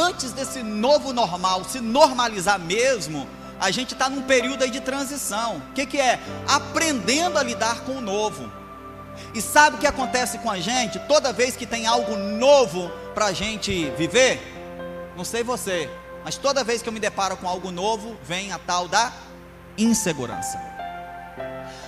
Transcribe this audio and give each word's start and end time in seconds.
antes 0.00 0.32
desse 0.32 0.62
novo 0.62 1.12
normal 1.12 1.64
se 1.64 1.80
normalizar 1.80 2.58
mesmo, 2.58 3.28
a 3.60 3.70
gente 3.70 3.92
está 3.92 4.08
num 4.08 4.22
período 4.22 4.64
aí 4.64 4.70
de 4.70 4.80
transição. 4.80 5.58
O 5.58 5.72
que, 5.74 5.84
que 5.84 6.00
é? 6.00 6.18
Aprendendo 6.48 7.38
a 7.38 7.42
lidar 7.42 7.80
com 7.82 7.96
o 7.96 8.00
novo. 8.00 8.50
E 9.34 9.42
sabe 9.42 9.76
o 9.76 9.78
que 9.78 9.86
acontece 9.86 10.38
com 10.38 10.50
a 10.50 10.58
gente 10.58 10.98
toda 11.00 11.32
vez 11.32 11.54
que 11.54 11.66
tem 11.66 11.86
algo 11.86 12.16
novo 12.16 12.90
para 13.14 13.26
a 13.26 13.32
gente 13.32 13.90
viver? 13.90 14.40
Não 15.16 15.24
sei 15.24 15.42
você, 15.42 15.90
mas 16.24 16.36
toda 16.36 16.64
vez 16.64 16.80
que 16.80 16.88
eu 16.88 16.92
me 16.92 17.00
deparo 17.00 17.36
com 17.36 17.46
algo 17.46 17.70
novo, 17.70 18.16
vem 18.24 18.50
a 18.50 18.58
tal 18.58 18.88
da 18.88 19.12
insegurança. 19.76 20.58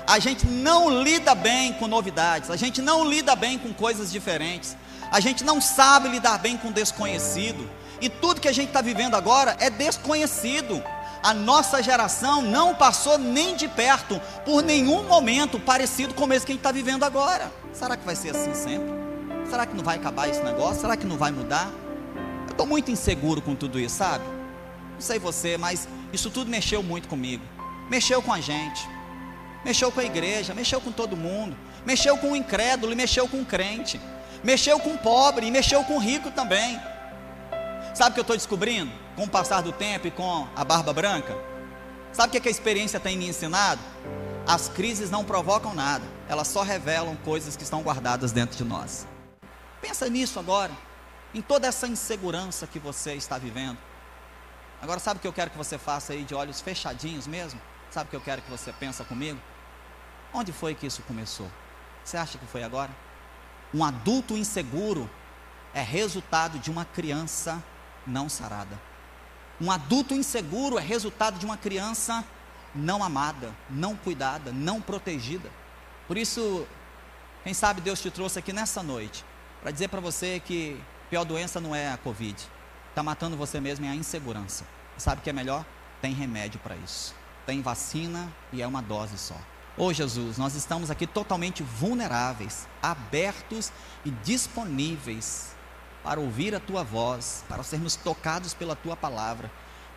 A 0.07 0.19
gente 0.19 0.47
não 0.47 1.03
lida 1.03 1.35
bem 1.35 1.73
com 1.75 1.87
novidades, 1.87 2.51
a 2.51 2.57
gente 2.57 2.83
não 2.83 3.09
lida 3.09 3.35
bem 3.35 3.59
com 3.59 3.73
coisas 3.73 4.13
diferentes, 4.13 4.77
a 5.11 5.21
gente 5.21 5.43
não 5.43 5.61
sabe 5.61 6.09
lidar 6.09 6.39
bem 6.39 6.57
com 6.57 6.71
desconhecido, 6.71 7.69
e 8.03 8.11
tudo 8.11 8.41
que 8.41 8.49
a 8.49 8.53
gente 8.53 8.69
está 8.69 8.83
vivendo 8.83 9.15
agora 9.15 9.57
é 9.59 9.71
desconhecido 9.71 10.83
a 11.23 11.33
nossa 11.33 11.81
geração 11.81 12.43
não 12.43 12.75
passou 12.75 13.17
nem 13.17 13.55
de 13.55 13.69
perto 13.69 14.21
por 14.45 14.61
nenhum 14.61 15.05
momento 15.05 15.61
parecido 15.61 16.13
com 16.15 16.31
esse 16.33 16.45
que 16.45 16.51
a 16.51 16.55
gente 16.55 16.61
está 16.61 16.73
vivendo 16.73 17.05
agora. 17.05 17.51
Será 17.73 17.97
que 17.97 18.05
vai 18.05 18.17
ser 18.17 18.35
assim 18.35 18.53
sempre? 18.55 18.89
Será 19.49 19.65
que 19.65 19.75
não 19.77 19.85
vai 19.85 19.97
acabar 19.97 20.29
esse 20.29 20.43
negócio? 20.43 20.81
Será 20.81 20.97
que 20.97 21.07
não 21.07 21.17
vai 21.17 21.31
mudar? 21.31 21.71
Eu 22.47 22.51
estou 22.51 22.67
muito 22.67 22.91
inseguro 22.91 23.41
com 23.41 23.55
tudo 23.55 23.79
isso, 23.79 23.97
sabe? 23.97 24.25
Não 24.95 25.01
sei 25.01 25.21
você, 25.21 25.57
mas 25.57 25.89
isso 26.13 26.29
tudo 26.29 26.51
mexeu 26.51 26.83
muito 26.83 27.07
comigo. 27.07 27.45
Mexeu 27.89 28.21
com 28.21 28.33
a 28.33 28.41
gente, 28.41 28.89
mexeu 29.65 29.93
com 29.93 30.01
a 30.01 30.05
igreja, 30.05 30.55
mexeu 30.55 30.81
com 30.81 30.91
todo 30.91 31.17
mundo, 31.17 31.57
mexeu 31.87 32.19
com 32.19 32.33
o 32.33 32.37
incrédulo 32.37 32.93
e 32.93 32.97
mexeu 32.97 33.29
com 33.29 33.43
o 33.43 33.45
crente, 33.45 34.01
mexeu 34.43 34.81
com 34.81 34.91
o 34.91 34.99
pobre 34.99 35.47
e 35.47 35.53
mexeu 35.53 35.85
com 35.85 35.95
o 35.95 35.99
rico 36.01 36.33
também. 36.33 36.81
Sabe 37.95 38.13
o 38.13 38.15
que 38.15 38.21
eu 38.21 38.23
estou 38.23 38.37
descobrindo 38.37 38.91
com 39.15 39.25
o 39.25 39.29
passar 39.29 39.61
do 39.61 39.71
tempo 39.71 40.07
e 40.07 40.11
com 40.11 40.49
a 40.57 40.65
barba 40.65 40.95
branca? 40.95 41.37
Sabe 42.11 42.29
o 42.29 42.31
que, 42.31 42.39
é 42.39 42.41
que 42.41 42.49
a 42.49 42.51
experiência 42.51 42.99
tem 42.99 43.19
me 43.19 43.29
ensinado? 43.29 43.83
As 44.47 44.69
crises 44.71 45.11
não 45.11 45.25
provocam 45.25 45.75
nada, 45.75 46.05
elas 46.27 46.49
só 46.49 46.63
revelam 46.63 47.15
coisas 47.17 47.55
que 47.55 47.63
estão 47.63 47.83
guardadas 47.83 48.33
dentro 48.33 48.57
de 48.57 48.65
nós. 48.65 49.07
Pensa 49.83 50.09
nisso 50.09 50.39
agora, 50.39 50.73
em 51.35 51.43
toda 51.43 51.67
essa 51.67 51.87
insegurança 51.87 52.67
que 52.67 52.79
você 52.79 53.13
está 53.13 53.37
vivendo. 53.37 53.77
Agora, 54.81 54.99
sabe 54.99 55.19
o 55.19 55.21
que 55.21 55.29
eu 55.29 55.33
quero 55.33 55.51
que 55.51 55.59
você 55.59 55.77
faça 55.77 56.15
aí 56.15 56.25
de 56.25 56.35
olhos 56.35 56.63
fechadinhos 56.63 57.27
mesmo? 57.27 57.61
Sabe 57.91 58.07
o 58.07 58.11
que 58.11 58.17
eu 58.17 58.23
quero 58.23 58.41
que 58.41 58.51
você 58.51 58.73
pensa 58.73 59.05
comigo? 59.05 59.39
Onde 60.33 60.51
foi 60.51 60.75
que 60.75 60.87
isso 60.87 61.03
começou? 61.03 61.49
Você 62.03 62.17
acha 62.17 62.39
que 62.39 62.47
foi 62.47 62.63
agora? 62.63 62.91
Um 63.73 63.85
adulto 63.85 64.35
inseguro 64.35 65.09
é 65.75 65.83
resultado 65.83 66.59
de 66.59 66.71
uma 66.71 66.87
criança 66.87 67.63
não 68.07 68.29
sarada. 68.29 68.81
Um 69.61 69.71
adulto 69.71 70.15
inseguro 70.15 70.79
é 70.79 70.83
resultado 70.83 71.39
de 71.39 71.45
uma 71.45 71.57
criança 71.57 72.25
não 72.75 73.03
amada, 73.03 73.55
não 73.71 73.97
cuidada, 73.97 74.51
não 74.53 74.81
protegida. 74.81 75.51
Por 76.09 76.17
isso, 76.17 76.67
quem 77.45 77.55
sabe 77.55 77.81
Deus 77.81 78.01
te 78.01 78.11
trouxe 78.11 78.39
aqui 78.39 78.53
nessa 78.53 78.83
noite 78.83 79.25
para 79.61 79.71
dizer 79.71 79.89
para 79.89 80.01
você 80.01 80.41
que 80.41 80.81
a 81.07 81.11
pior 81.11 81.25
doença 81.25 81.61
não 81.61 81.75
é 81.75 81.93
a 81.93 81.97
Covid. 81.97 82.37
Está 82.89 83.03
matando 83.03 83.37
você 83.37 83.61
mesmo 83.61 83.87
é 83.87 83.89
a 83.89 83.95
insegurança. 83.95 84.67
sabe 84.97 85.21
o 85.21 85.25
que 85.25 85.31
é 85.31 85.33
melhor? 85.33 85.65
Tem 86.01 86.13
remédio 86.13 86.59
para 86.61 86.77
isso. 86.77 87.15
Tem 87.47 87.63
vacina 87.63 88.33
e 88.53 88.61
é 88.61 88.67
uma 88.67 88.83
dose 88.83 89.17
só. 89.17 89.37
Ô 89.77 89.87
oh, 89.87 89.93
Jesus, 89.93 90.37
nós 90.37 90.55
estamos 90.55 90.91
aqui 90.91 91.07
totalmente 91.07 91.63
vulneráveis, 91.63 92.69
abertos 92.83 93.73
e 94.05 94.11
disponíveis 94.11 95.55
para 96.03 96.21
ouvir 96.21 96.55
a 96.55 96.61
tua 96.61 96.83
voz, 96.83 97.45
para 97.49 97.63
sermos 97.63 97.97
tocados 97.97 98.55
pela 98.55 98.75
tua 98.75 98.97
palavra 98.97 99.51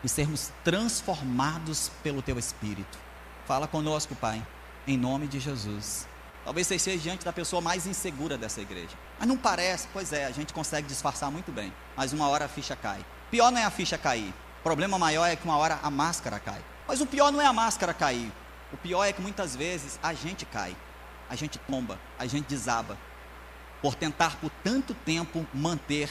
e 0.04 0.10
sermos 0.10 0.52
transformados 0.64 1.92
pelo 2.04 2.22
teu 2.22 2.38
espírito. 2.38 2.98
Fala 3.46 3.68
conosco, 3.68 4.16
Pai, 4.16 4.46
em 4.88 4.98
nome 4.98 5.28
de 5.28 5.40
Jesus. 5.40 6.08
Talvez 6.44 6.68
você 6.68 6.76
esteja 6.76 7.00
diante 7.00 7.26
da 7.26 7.34
pessoa 7.34 7.60
mais 7.60 7.88
insegura 7.88 8.38
dessa 8.38 8.62
igreja. 8.62 8.96
Mas 9.18 9.28
não 9.28 9.36
parece, 9.36 9.88
pois 9.92 10.14
é, 10.14 10.26
a 10.26 10.32
gente 10.32 10.54
consegue 10.54 10.88
disfarçar 10.88 11.32
muito 11.32 11.52
bem. 11.52 11.74
Mas 11.98 12.14
uma 12.14 12.28
hora 12.28 12.46
a 12.46 12.48
ficha 12.48 12.76
cai. 12.76 13.04
Pior 13.32 13.52
não 13.52 13.60
é 13.60 13.64
a 13.64 13.72
ficha 13.72 13.98
cair. 13.98 14.30
O 14.60 14.64
problema 14.64 15.00
maior 15.00 15.26
é 15.26 15.36
que 15.36 15.44
uma 15.44 15.58
hora 15.58 15.80
a 15.82 15.90
máscara 15.90 16.40
cai. 16.40 16.64
Mas 16.88 17.02
o 17.02 17.08
pior 17.08 17.32
não 17.32 17.42
é 17.42 17.48
a 17.48 17.54
máscara 17.54 17.96
cair. 17.96 18.32
O 18.72 18.78
pior 18.78 19.04
é 19.06 19.12
que 19.12 19.22
muitas 19.22 19.56
vezes 19.56 20.00
a 20.04 20.14
gente 20.14 20.46
cai. 20.46 20.76
A 21.28 21.36
gente 21.36 21.58
tomba, 21.58 22.00
a 22.20 22.28
gente 22.28 22.46
desaba 22.46 22.96
por 23.86 23.94
tentar 23.94 24.38
por 24.38 24.50
tanto 24.64 24.96
tempo 24.96 25.46
manter 25.54 26.10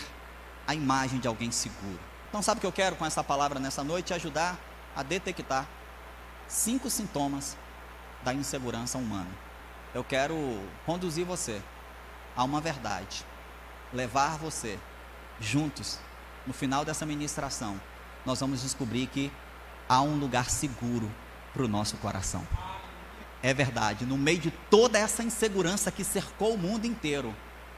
a 0.64 0.76
imagem 0.76 1.18
de 1.18 1.26
alguém 1.26 1.50
seguro. 1.50 1.98
Então, 2.28 2.40
sabe 2.40 2.58
o 2.58 2.60
que 2.60 2.66
eu 2.68 2.70
quero 2.70 2.94
com 2.94 3.04
essa 3.04 3.24
palavra 3.24 3.58
nessa 3.58 3.82
noite? 3.82 4.06
Te 4.06 4.14
ajudar 4.14 4.56
a 4.94 5.02
detectar 5.02 5.66
cinco 6.46 6.88
sintomas 6.88 7.56
da 8.22 8.32
insegurança 8.32 8.96
humana. 8.96 9.28
Eu 9.92 10.04
quero 10.04 10.36
conduzir 10.86 11.26
você 11.26 11.60
a 12.36 12.44
uma 12.44 12.60
verdade, 12.60 13.26
levar 13.92 14.38
você 14.38 14.78
juntos 15.40 15.98
no 16.46 16.52
final 16.52 16.84
dessa 16.84 17.04
ministração. 17.04 17.80
Nós 18.24 18.38
vamos 18.38 18.62
descobrir 18.62 19.08
que 19.08 19.32
há 19.88 20.00
um 20.00 20.16
lugar 20.16 20.48
seguro 20.48 21.10
para 21.52 21.64
o 21.64 21.68
nosso 21.68 21.96
coração. 21.96 22.46
É 23.42 23.52
verdade, 23.52 24.06
no 24.06 24.16
meio 24.16 24.38
de 24.38 24.52
toda 24.70 24.96
essa 24.96 25.24
insegurança 25.24 25.90
que 25.90 26.04
cercou 26.04 26.54
o 26.54 26.58
mundo 26.58 26.86
inteiro, 26.86 27.34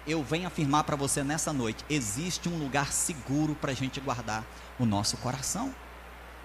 eu 0.06 0.22
venho 0.22 0.46
afirmar 0.46 0.84
para 0.84 0.96
você 0.96 1.22
nessa 1.22 1.52
noite: 1.52 1.84
existe 1.90 2.48
um 2.48 2.58
lugar 2.58 2.92
seguro 2.92 3.54
para 3.54 3.72
a 3.72 3.74
gente 3.74 4.00
guardar 4.00 4.44
o 4.78 4.86
nosso 4.86 5.16
coração. 5.16 5.74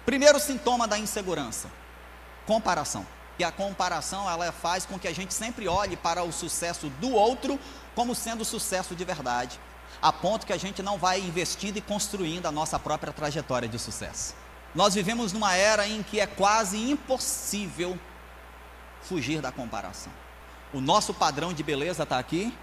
Primeiro 0.06 0.40
sintoma 0.40 0.88
da 0.88 0.98
insegurança: 0.98 1.70
comparação. 2.46 3.06
E 3.40 3.44
a 3.44 3.52
comparação 3.52 4.30
ela 4.30 4.52
faz 4.52 4.86
com 4.86 5.00
que 5.00 5.08
a 5.08 5.14
gente 5.14 5.34
sempre 5.34 5.68
olhe 5.68 5.96
para 5.96 6.24
o 6.24 6.32
sucesso 6.32 6.90
do 7.00 7.12
outro 7.12 7.60
como 7.96 8.14
sendo 8.14 8.46
sucesso 8.46 8.96
de 8.96 9.04
verdade, 9.04 9.60
a 10.02 10.14
ponto 10.14 10.46
que 10.46 10.54
a 10.54 10.58
gente 10.58 10.84
não 10.84 10.98
vai 10.98 11.20
investindo 11.20 11.78
e 11.78 11.82
construindo 11.82 12.46
a 12.46 12.52
nossa 12.52 12.78
própria 12.78 13.12
trajetória 13.12 13.68
de 13.68 13.80
sucesso. 13.80 14.36
Nós 14.74 14.94
vivemos 14.94 15.34
numa 15.34 15.56
era 15.56 15.88
em 15.88 16.02
que 16.02 16.20
é 16.20 16.28
quase 16.28 16.78
impossível 16.78 18.00
fugir 19.02 19.42
da 19.42 19.52
comparação. 19.52 20.12
O 20.74 20.80
nosso 20.80 21.14
padrão 21.14 21.52
de 21.54 21.64
beleza 21.64 22.04
está 22.04 22.18
aqui, 22.18 22.56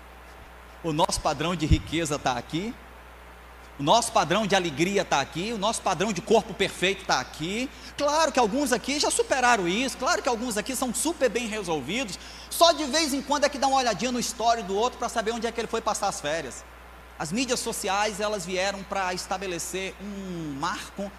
o 0.83 0.93
nosso 0.93 1.21
padrão 1.21 1.55
de 1.57 1.67
riqueza 1.67 2.17
está 2.17 2.33
aqui, 2.33 2.75
o 3.79 3.83
nosso 3.83 4.11
padrão 4.11 4.45
de 4.45 4.57
alegria 4.57 5.03
está 5.03 5.21
aqui, 5.21 5.53
o 5.53 5.59
nosso 5.59 5.81
padrão 5.83 6.13
de 6.13 6.21
corpo 6.21 6.53
perfeito 6.53 7.03
está 7.03 7.21
aqui. 7.21 7.71
Claro 7.97 8.33
que 8.33 8.39
alguns 8.39 8.73
aqui 8.73 8.99
já 8.99 9.09
superaram 9.09 9.69
isso, 9.69 9.97
claro 9.97 10.21
que 10.21 10.29
alguns 10.29 10.57
aqui 10.57 10.75
são 10.75 10.93
super 10.93 11.31
bem 11.31 11.47
resolvidos. 11.47 12.19
Só 12.51 12.73
de 12.73 12.85
vez 12.85 13.15
em 13.15 13.23
quando 13.23 13.45
é 13.45 13.49
que 13.49 13.57
dá 13.57 13.69
uma 13.69 13.79
olhadinha 13.79 14.11
no 14.11 14.19
histórico 14.19 14.67
do 14.67 14.77
outro 14.77 14.99
para 14.99 15.09
saber 15.09 15.31
onde 15.31 15.47
é 15.47 15.53
que 15.53 15.61
ele 15.61 15.69
foi 15.69 15.81
passar 15.81 16.09
as 16.09 16.21
férias. 16.21 16.65
As 17.17 17.31
mídias 17.31 17.61
sociais, 17.61 18.19
elas 18.19 18.45
vieram 18.45 18.83
para 18.83 19.15
estabelecer 19.15 19.95
um 20.01 20.59
marco 20.59 21.11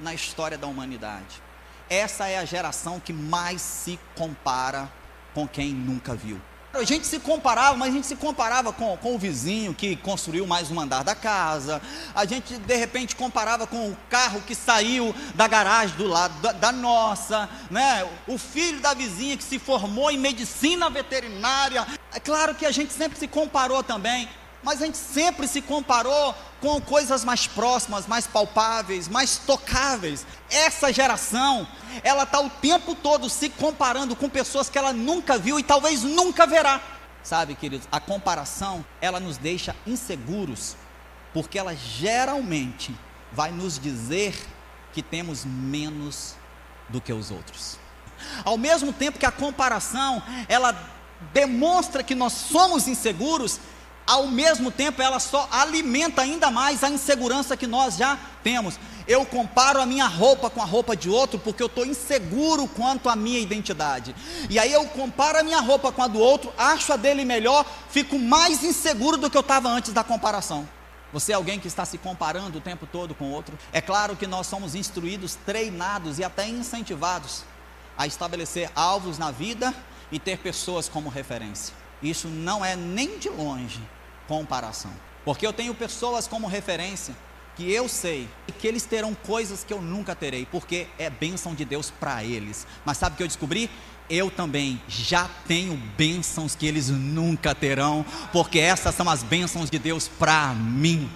na 0.00 0.14
história 0.14 0.56
da 0.56 0.66
humanidade. 0.66 1.42
Essa 1.90 2.26
é 2.26 2.38
a 2.38 2.44
geração 2.44 3.00
que 3.00 3.12
mais 3.12 3.60
se 3.60 3.98
compara 4.16 4.90
com 5.34 5.46
quem 5.46 5.72
nunca 5.72 6.14
viu. 6.14 6.40
A 6.72 6.84
gente 6.84 7.06
se 7.06 7.18
comparava, 7.18 7.76
mas 7.78 7.88
a 7.88 7.92
gente 7.92 8.06
se 8.06 8.14
comparava 8.14 8.72
com, 8.74 8.94
com 8.98 9.14
o 9.14 9.18
vizinho 9.18 9.72
que 9.72 9.96
construiu 9.96 10.46
mais 10.46 10.70
um 10.70 10.78
andar 10.78 11.02
da 11.02 11.14
casa. 11.14 11.80
A 12.14 12.26
gente 12.26 12.58
de 12.58 12.76
repente 12.76 13.16
comparava 13.16 13.66
com 13.66 13.88
o 13.88 13.96
carro 14.10 14.42
que 14.42 14.54
saiu 14.54 15.14
da 15.34 15.48
garagem 15.48 15.96
do 15.96 16.06
lado 16.06 16.38
da, 16.42 16.52
da 16.52 16.70
nossa, 16.70 17.48
né? 17.70 18.06
O 18.26 18.36
filho 18.36 18.80
da 18.80 18.92
vizinha 18.92 19.36
que 19.36 19.44
se 19.44 19.58
formou 19.58 20.10
em 20.10 20.18
medicina 20.18 20.90
veterinária. 20.90 21.86
É 22.12 22.20
claro 22.20 22.54
que 22.54 22.66
a 22.66 22.70
gente 22.70 22.92
sempre 22.92 23.18
se 23.18 23.26
comparou 23.26 23.82
também, 23.82 24.28
mas 24.62 24.82
a 24.82 24.86
gente 24.86 24.98
sempre 24.98 25.46
se 25.46 25.62
comparou 25.62 26.34
com 26.60 26.80
coisas 26.80 27.24
mais 27.24 27.46
próximas, 27.46 28.06
mais 28.06 28.26
palpáveis, 28.26 29.08
mais 29.08 29.38
tocáveis. 29.38 30.26
Essa 30.50 30.92
geração, 30.92 31.66
ela 32.02 32.24
está 32.24 32.40
o 32.40 32.50
tempo 32.50 32.94
todo 32.94 33.30
se 33.30 33.48
comparando 33.48 34.16
com 34.16 34.28
pessoas 34.28 34.68
que 34.68 34.78
ela 34.78 34.92
nunca 34.92 35.38
viu 35.38 35.58
e 35.58 35.62
talvez 35.62 36.02
nunca 36.02 36.46
verá. 36.46 36.80
Sabe, 37.22 37.54
queridos, 37.54 37.86
a 37.92 38.00
comparação, 38.00 38.84
ela 39.00 39.20
nos 39.20 39.36
deixa 39.36 39.76
inseguros, 39.86 40.76
porque 41.32 41.58
ela 41.58 41.74
geralmente 41.74 42.94
vai 43.32 43.50
nos 43.50 43.78
dizer 43.78 44.34
que 44.92 45.02
temos 45.02 45.44
menos 45.44 46.34
do 46.88 47.00
que 47.00 47.12
os 47.12 47.30
outros. 47.30 47.78
Ao 48.44 48.56
mesmo 48.56 48.92
tempo 48.92 49.18
que 49.18 49.26
a 49.26 49.30
comparação, 49.30 50.22
ela 50.48 50.76
demonstra 51.32 52.02
que 52.02 52.14
nós 52.14 52.32
somos 52.32 52.88
inseguros, 52.88 53.60
ao 54.08 54.26
mesmo 54.26 54.70
tempo 54.70 55.02
ela 55.02 55.20
só 55.20 55.46
alimenta 55.52 56.22
ainda 56.22 56.50
mais 56.50 56.82
a 56.82 56.88
insegurança 56.88 57.58
que 57.58 57.66
nós 57.66 57.98
já 57.98 58.18
temos. 58.42 58.80
Eu 59.06 59.26
comparo 59.26 59.82
a 59.82 59.86
minha 59.86 60.06
roupa 60.06 60.48
com 60.48 60.62
a 60.62 60.64
roupa 60.64 60.96
de 60.96 61.10
outro 61.10 61.38
porque 61.38 61.62
eu 61.62 61.66
estou 61.66 61.84
inseguro 61.84 62.66
quanto 62.66 63.10
à 63.10 63.14
minha 63.14 63.38
identidade. 63.38 64.16
E 64.48 64.58
aí 64.58 64.72
eu 64.72 64.86
comparo 64.86 65.38
a 65.38 65.42
minha 65.42 65.60
roupa 65.60 65.92
com 65.92 66.02
a 66.02 66.08
do 66.08 66.18
outro, 66.18 66.50
acho 66.56 66.90
a 66.90 66.96
dele 66.96 67.22
melhor, 67.22 67.66
fico 67.90 68.18
mais 68.18 68.64
inseguro 68.64 69.18
do 69.18 69.28
que 69.28 69.36
eu 69.36 69.42
estava 69.42 69.68
antes 69.68 69.92
da 69.92 70.02
comparação. 70.02 70.66
Você 71.12 71.32
é 71.32 71.34
alguém 71.34 71.60
que 71.60 71.68
está 71.68 71.84
se 71.84 71.98
comparando 71.98 72.56
o 72.56 72.62
tempo 72.62 72.86
todo 72.86 73.14
com 73.14 73.30
outro? 73.30 73.58
É 73.74 73.82
claro 73.82 74.16
que 74.16 74.26
nós 74.26 74.46
somos 74.46 74.74
instruídos, 74.74 75.34
treinados 75.34 76.18
e 76.18 76.24
até 76.24 76.48
incentivados 76.48 77.44
a 77.96 78.06
estabelecer 78.06 78.70
alvos 78.74 79.18
na 79.18 79.30
vida 79.30 79.74
e 80.10 80.18
ter 80.18 80.38
pessoas 80.38 80.88
como 80.88 81.10
referência. 81.10 81.74
Isso 82.02 82.26
não 82.26 82.64
é 82.64 82.74
nem 82.74 83.18
de 83.18 83.28
longe 83.28 83.82
comparação. 84.28 84.92
Porque 85.24 85.44
eu 85.46 85.52
tenho 85.52 85.74
pessoas 85.74 86.28
como 86.28 86.46
referência 86.46 87.14
que 87.56 87.72
eu 87.72 87.88
sei 87.88 88.28
que 88.58 88.66
eles 88.66 88.84
terão 88.84 89.14
coisas 89.14 89.64
que 89.64 89.72
eu 89.72 89.80
nunca 89.80 90.14
terei, 90.14 90.46
porque 90.46 90.86
é 90.98 91.08
bênção 91.10 91.54
de 91.54 91.64
Deus 91.64 91.90
para 91.90 92.22
eles. 92.22 92.66
Mas 92.84 92.98
sabe 92.98 93.14
o 93.14 93.16
que 93.16 93.22
eu 93.22 93.26
descobri? 93.26 93.70
Eu 94.08 94.30
também 94.30 94.80
já 94.88 95.28
tenho 95.46 95.76
bênçãos 95.96 96.54
que 96.54 96.66
eles 96.66 96.88
nunca 96.88 97.54
terão, 97.54 98.04
porque 98.32 98.58
essas 98.58 98.94
são 98.94 99.08
as 99.08 99.22
bênçãos 99.22 99.70
de 99.70 99.78
Deus 99.78 100.08
para 100.08 100.54
mim. 100.54 101.10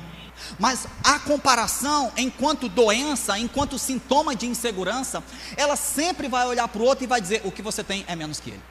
Mas 0.58 0.86
a 1.02 1.18
comparação, 1.20 2.12
enquanto 2.16 2.68
doença, 2.68 3.38
enquanto 3.38 3.78
sintoma 3.78 4.34
de 4.34 4.46
insegurança, 4.46 5.22
ela 5.56 5.76
sempre 5.76 6.28
vai 6.28 6.46
olhar 6.46 6.68
para 6.68 6.82
o 6.82 6.84
outro 6.84 7.04
e 7.04 7.06
vai 7.06 7.20
dizer: 7.20 7.42
o 7.44 7.52
que 7.52 7.62
você 7.62 7.82
tem 7.84 8.04
é 8.06 8.16
menos 8.16 8.40
que 8.40 8.50
ele. 8.50 8.62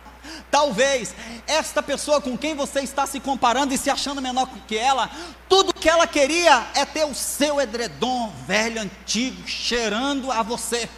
Talvez 0.49 1.15
esta 1.47 1.81
pessoa 1.81 2.21
com 2.21 2.37
quem 2.37 2.55
você 2.55 2.81
está 2.81 3.07
se 3.07 3.19
comparando 3.19 3.73
e 3.73 3.77
se 3.77 3.89
achando 3.89 4.21
menor 4.21 4.47
que 4.67 4.77
ela, 4.77 5.09
tudo 5.47 5.73
que 5.73 5.89
ela 5.89 6.05
queria 6.05 6.67
é 6.75 6.85
ter 6.85 7.05
o 7.05 7.15
seu 7.15 7.59
edredom 7.59 8.31
velho, 8.45 8.81
antigo, 8.81 9.47
cheirando 9.47 10.31
a 10.31 10.43
você. 10.43 10.89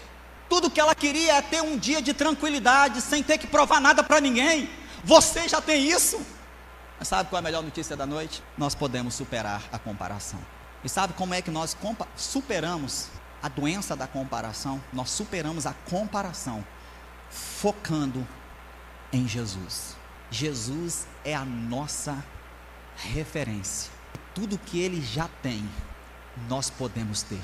Tudo 0.49 0.69
que 0.69 0.79
ela 0.79 0.93
queria 0.93 1.35
é 1.35 1.41
ter 1.41 1.61
um 1.61 1.77
dia 1.77 2.01
de 2.01 2.13
tranquilidade, 2.13 3.01
sem 3.01 3.23
ter 3.23 3.37
que 3.37 3.47
provar 3.47 3.79
nada 3.79 4.03
para 4.03 4.19
ninguém. 4.19 4.69
Você 5.03 5.47
já 5.47 5.61
tem 5.61 5.89
isso. 5.89 6.21
Mas 6.99 7.07
sabe 7.07 7.29
qual 7.29 7.37
é 7.37 7.41
a 7.41 7.43
melhor 7.43 7.63
notícia 7.63 7.95
da 7.95 8.05
noite? 8.05 8.43
Nós 8.57 8.75
podemos 8.75 9.13
superar 9.13 9.61
a 9.71 9.79
comparação. 9.79 10.39
E 10.83 10.89
sabe 10.89 11.13
como 11.13 11.33
é 11.33 11.41
que 11.41 11.49
nós 11.49 11.75
superamos 12.15 13.07
a 13.41 13.49
doença 13.49 13.95
da 13.95 14.07
comparação? 14.07 14.81
Nós 14.91 15.09
superamos 15.09 15.65
a 15.65 15.73
comparação 15.89 16.63
focando 17.29 18.27
em 19.13 19.27
Jesus. 19.27 19.95
Jesus 20.29 21.05
é 21.23 21.33
a 21.33 21.45
nossa 21.45 22.23
referência. 22.95 23.91
Tudo 24.33 24.57
que 24.57 24.79
ele 24.81 25.01
já 25.01 25.29
tem, 25.41 25.69
nós 26.49 26.69
podemos 26.69 27.21
ter. 27.21 27.41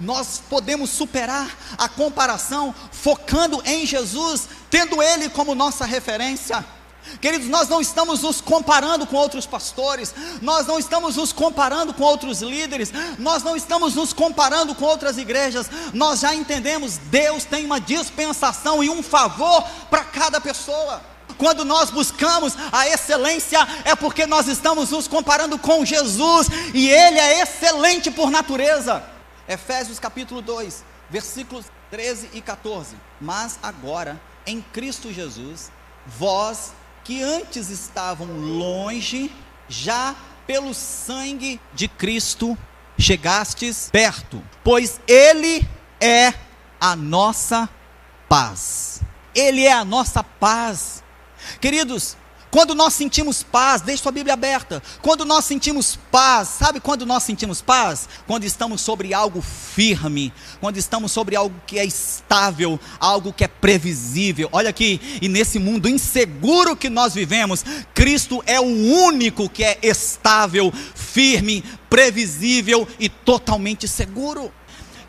Nós 0.00 0.42
podemos 0.48 0.90
superar 0.90 1.54
a 1.76 1.88
comparação 1.88 2.74
focando 2.90 3.62
em 3.66 3.84
Jesus, 3.84 4.48
tendo 4.70 5.02
ele 5.02 5.28
como 5.28 5.54
nossa 5.54 5.84
referência. 5.84 6.64
Queridos, 7.20 7.48
nós 7.48 7.68
não 7.68 7.80
estamos 7.80 8.22
nos 8.22 8.40
comparando 8.40 9.06
com 9.06 9.16
outros 9.16 9.46
pastores, 9.46 10.14
nós 10.40 10.66
não 10.66 10.78
estamos 10.78 11.16
nos 11.16 11.32
comparando 11.32 11.92
com 11.92 12.02
outros 12.02 12.40
líderes, 12.40 12.92
nós 13.18 13.42
não 13.42 13.56
estamos 13.56 13.94
nos 13.94 14.12
comparando 14.12 14.74
com 14.74 14.84
outras 14.84 15.18
igrejas, 15.18 15.70
nós 15.92 16.20
já 16.20 16.34
entendemos, 16.34 16.96
Deus 16.96 17.44
tem 17.44 17.64
uma 17.64 17.80
dispensação 17.80 18.82
e 18.82 18.90
um 18.90 19.02
favor 19.02 19.62
para 19.90 20.04
cada 20.04 20.40
pessoa. 20.40 21.02
Quando 21.36 21.64
nós 21.64 21.90
buscamos 21.90 22.54
a 22.72 22.88
excelência, 22.88 23.66
é 23.84 23.94
porque 23.94 24.26
nós 24.26 24.46
estamos 24.46 24.90
nos 24.90 25.08
comparando 25.08 25.58
com 25.58 25.84
Jesus, 25.84 26.48
e 26.72 26.88
Ele 26.88 27.18
é 27.18 27.42
excelente 27.42 28.10
por 28.10 28.30
natureza. 28.30 29.02
Efésios 29.48 29.98
capítulo 29.98 30.40
2, 30.40 30.84
versículos 31.10 31.66
13 31.90 32.30
e 32.32 32.40
14. 32.40 32.96
Mas 33.20 33.58
agora, 33.62 34.20
em 34.46 34.60
Cristo 34.60 35.12
Jesus, 35.12 35.70
vós 36.06 36.72
que 37.04 37.22
antes 37.22 37.68
estavam 37.68 38.26
longe, 38.26 39.30
já 39.68 40.16
pelo 40.46 40.74
sangue 40.74 41.60
de 41.72 41.86
Cristo 41.86 42.56
chegastes 42.98 43.90
perto, 43.92 44.42
pois 44.62 45.00
Ele 45.06 45.66
é 46.00 46.32
a 46.80 46.96
nossa 46.96 47.68
paz. 48.28 49.00
Ele 49.34 49.64
é 49.64 49.72
a 49.72 49.84
nossa 49.84 50.22
paz. 50.22 51.02
Queridos, 51.60 52.16
quando 52.54 52.72
nós 52.72 52.94
sentimos 52.94 53.42
paz, 53.42 53.82
deixe 53.82 54.04
sua 54.04 54.12
Bíblia 54.12 54.34
aberta. 54.34 54.80
Quando 55.02 55.24
nós 55.24 55.44
sentimos 55.44 55.98
paz, 56.08 56.46
sabe 56.46 56.78
quando 56.78 57.04
nós 57.04 57.24
sentimos 57.24 57.60
paz? 57.60 58.08
Quando 58.28 58.44
estamos 58.44 58.80
sobre 58.80 59.12
algo 59.12 59.42
firme, 59.42 60.32
quando 60.60 60.76
estamos 60.76 61.10
sobre 61.10 61.34
algo 61.34 61.60
que 61.66 61.80
é 61.80 61.84
estável, 61.84 62.78
algo 63.00 63.32
que 63.32 63.42
é 63.42 63.48
previsível. 63.48 64.48
Olha 64.52 64.70
aqui, 64.70 65.00
e 65.20 65.28
nesse 65.28 65.58
mundo 65.58 65.88
inseguro 65.88 66.76
que 66.76 66.88
nós 66.88 67.12
vivemos, 67.12 67.64
Cristo 67.92 68.40
é 68.46 68.60
o 68.60 68.62
único 68.62 69.48
que 69.48 69.64
é 69.64 69.76
estável, 69.82 70.72
firme, 70.94 71.64
previsível 71.90 72.86
e 73.00 73.08
totalmente 73.08 73.88
seguro. 73.88 74.52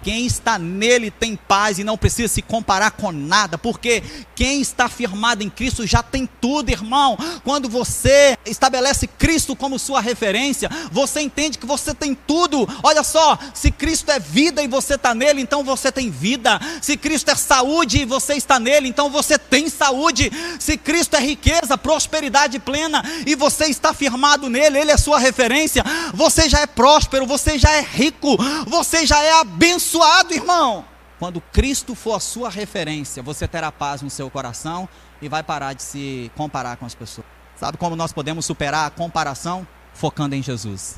Quem 0.05 0.27
está 0.27 0.59
nele 0.59 1.09
tem 1.09 1.35
paz 1.35 1.79
e 1.79 1.83
não 1.83 1.97
precisa 1.97 2.31
se 2.31 2.39
comparar 2.39 2.91
com 2.91 3.11
nada, 3.11 3.57
porque 3.57 4.03
quem 4.35 4.61
está 4.61 4.87
firmado 4.87 5.41
em 5.41 5.49
Cristo 5.49 5.87
já 5.87 6.03
tem 6.03 6.29
tudo, 6.39 6.69
irmão. 6.69 7.17
Quando 7.43 7.67
você 7.67 8.37
estabelece 8.45 9.07
Cristo 9.07 9.55
como 9.55 9.79
sua 9.79 9.99
referência, 9.99 10.69
você 10.91 11.21
entende 11.21 11.57
que 11.57 11.65
você 11.65 11.91
tem 11.91 12.13
tudo. 12.13 12.69
Olha 12.83 13.01
só, 13.01 13.35
se 13.51 13.71
Cristo 13.71 14.11
é 14.11 14.19
vida 14.19 14.61
e 14.61 14.67
você 14.67 14.93
está 14.93 15.15
nele, 15.15 15.41
então 15.41 15.63
você 15.63 15.91
tem 15.91 16.11
vida. 16.11 16.59
Se 16.83 16.95
Cristo 16.95 17.31
é 17.31 17.35
saúde 17.35 18.01
e 18.01 18.05
você 18.05 18.35
está 18.35 18.59
nele, 18.59 18.87
então 18.87 19.09
você 19.09 19.39
tem 19.39 19.67
saúde. 19.69 20.31
Se 20.59 20.77
Cristo 20.77 21.15
é 21.15 21.19
riqueza, 21.19 21.79
prosperidade 21.79 22.59
plena 22.59 23.03
e 23.25 23.33
você 23.33 23.65
está 23.65 23.91
firmado 23.91 24.51
nele, 24.51 24.77
ele 24.77 24.91
é 24.91 24.97
sua 24.97 25.17
referência, 25.17 25.83
você 26.13 26.47
já 26.47 26.59
é 26.59 26.67
próspero, 26.67 27.25
você 27.25 27.57
já 27.57 27.71
é 27.71 27.81
rico, 27.81 28.37
você 28.67 29.03
já 29.03 29.19
é 29.19 29.39
abençoado 29.39 29.94
abençoado, 29.95 30.33
irmão. 30.33 30.85
Quando 31.17 31.39
Cristo 31.39 31.95
for 31.95 32.15
a 32.15 32.19
sua 32.19 32.49
referência, 32.49 33.23
você 33.23 33.47
terá 33.47 33.71
paz 33.71 34.01
no 34.01 34.09
seu 34.09 34.29
coração 34.29 34.87
e 35.21 35.29
vai 35.29 35.41
parar 35.41 35.73
de 35.73 35.81
se 35.81 36.31
comparar 36.35 36.75
com 36.75 36.85
as 36.85 36.93
pessoas. 36.93 37.25
Sabe 37.55 37.77
como 37.77 37.95
nós 37.95 38.11
podemos 38.11 38.45
superar 38.45 38.87
a 38.87 38.89
comparação? 38.89 39.65
Focando 39.93 40.35
em 40.35 40.43
Jesus. 40.43 40.97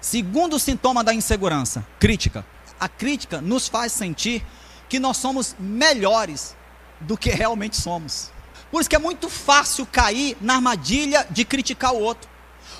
Segundo 0.00 0.58
sintoma 0.58 1.04
da 1.04 1.12
insegurança, 1.12 1.86
crítica. 1.98 2.46
A 2.80 2.88
crítica 2.88 3.42
nos 3.42 3.68
faz 3.68 3.92
sentir 3.92 4.44
que 4.88 4.98
nós 4.98 5.18
somos 5.18 5.54
melhores 5.58 6.56
do 7.00 7.18
que 7.18 7.28
realmente 7.28 7.76
somos. 7.76 8.30
Por 8.70 8.80
isso 8.80 8.88
que 8.88 8.96
é 8.96 8.98
muito 8.98 9.28
fácil 9.28 9.84
cair 9.84 10.36
na 10.40 10.54
armadilha 10.54 11.26
de 11.30 11.44
criticar 11.44 11.92
o 11.92 12.00
outro. 12.00 12.28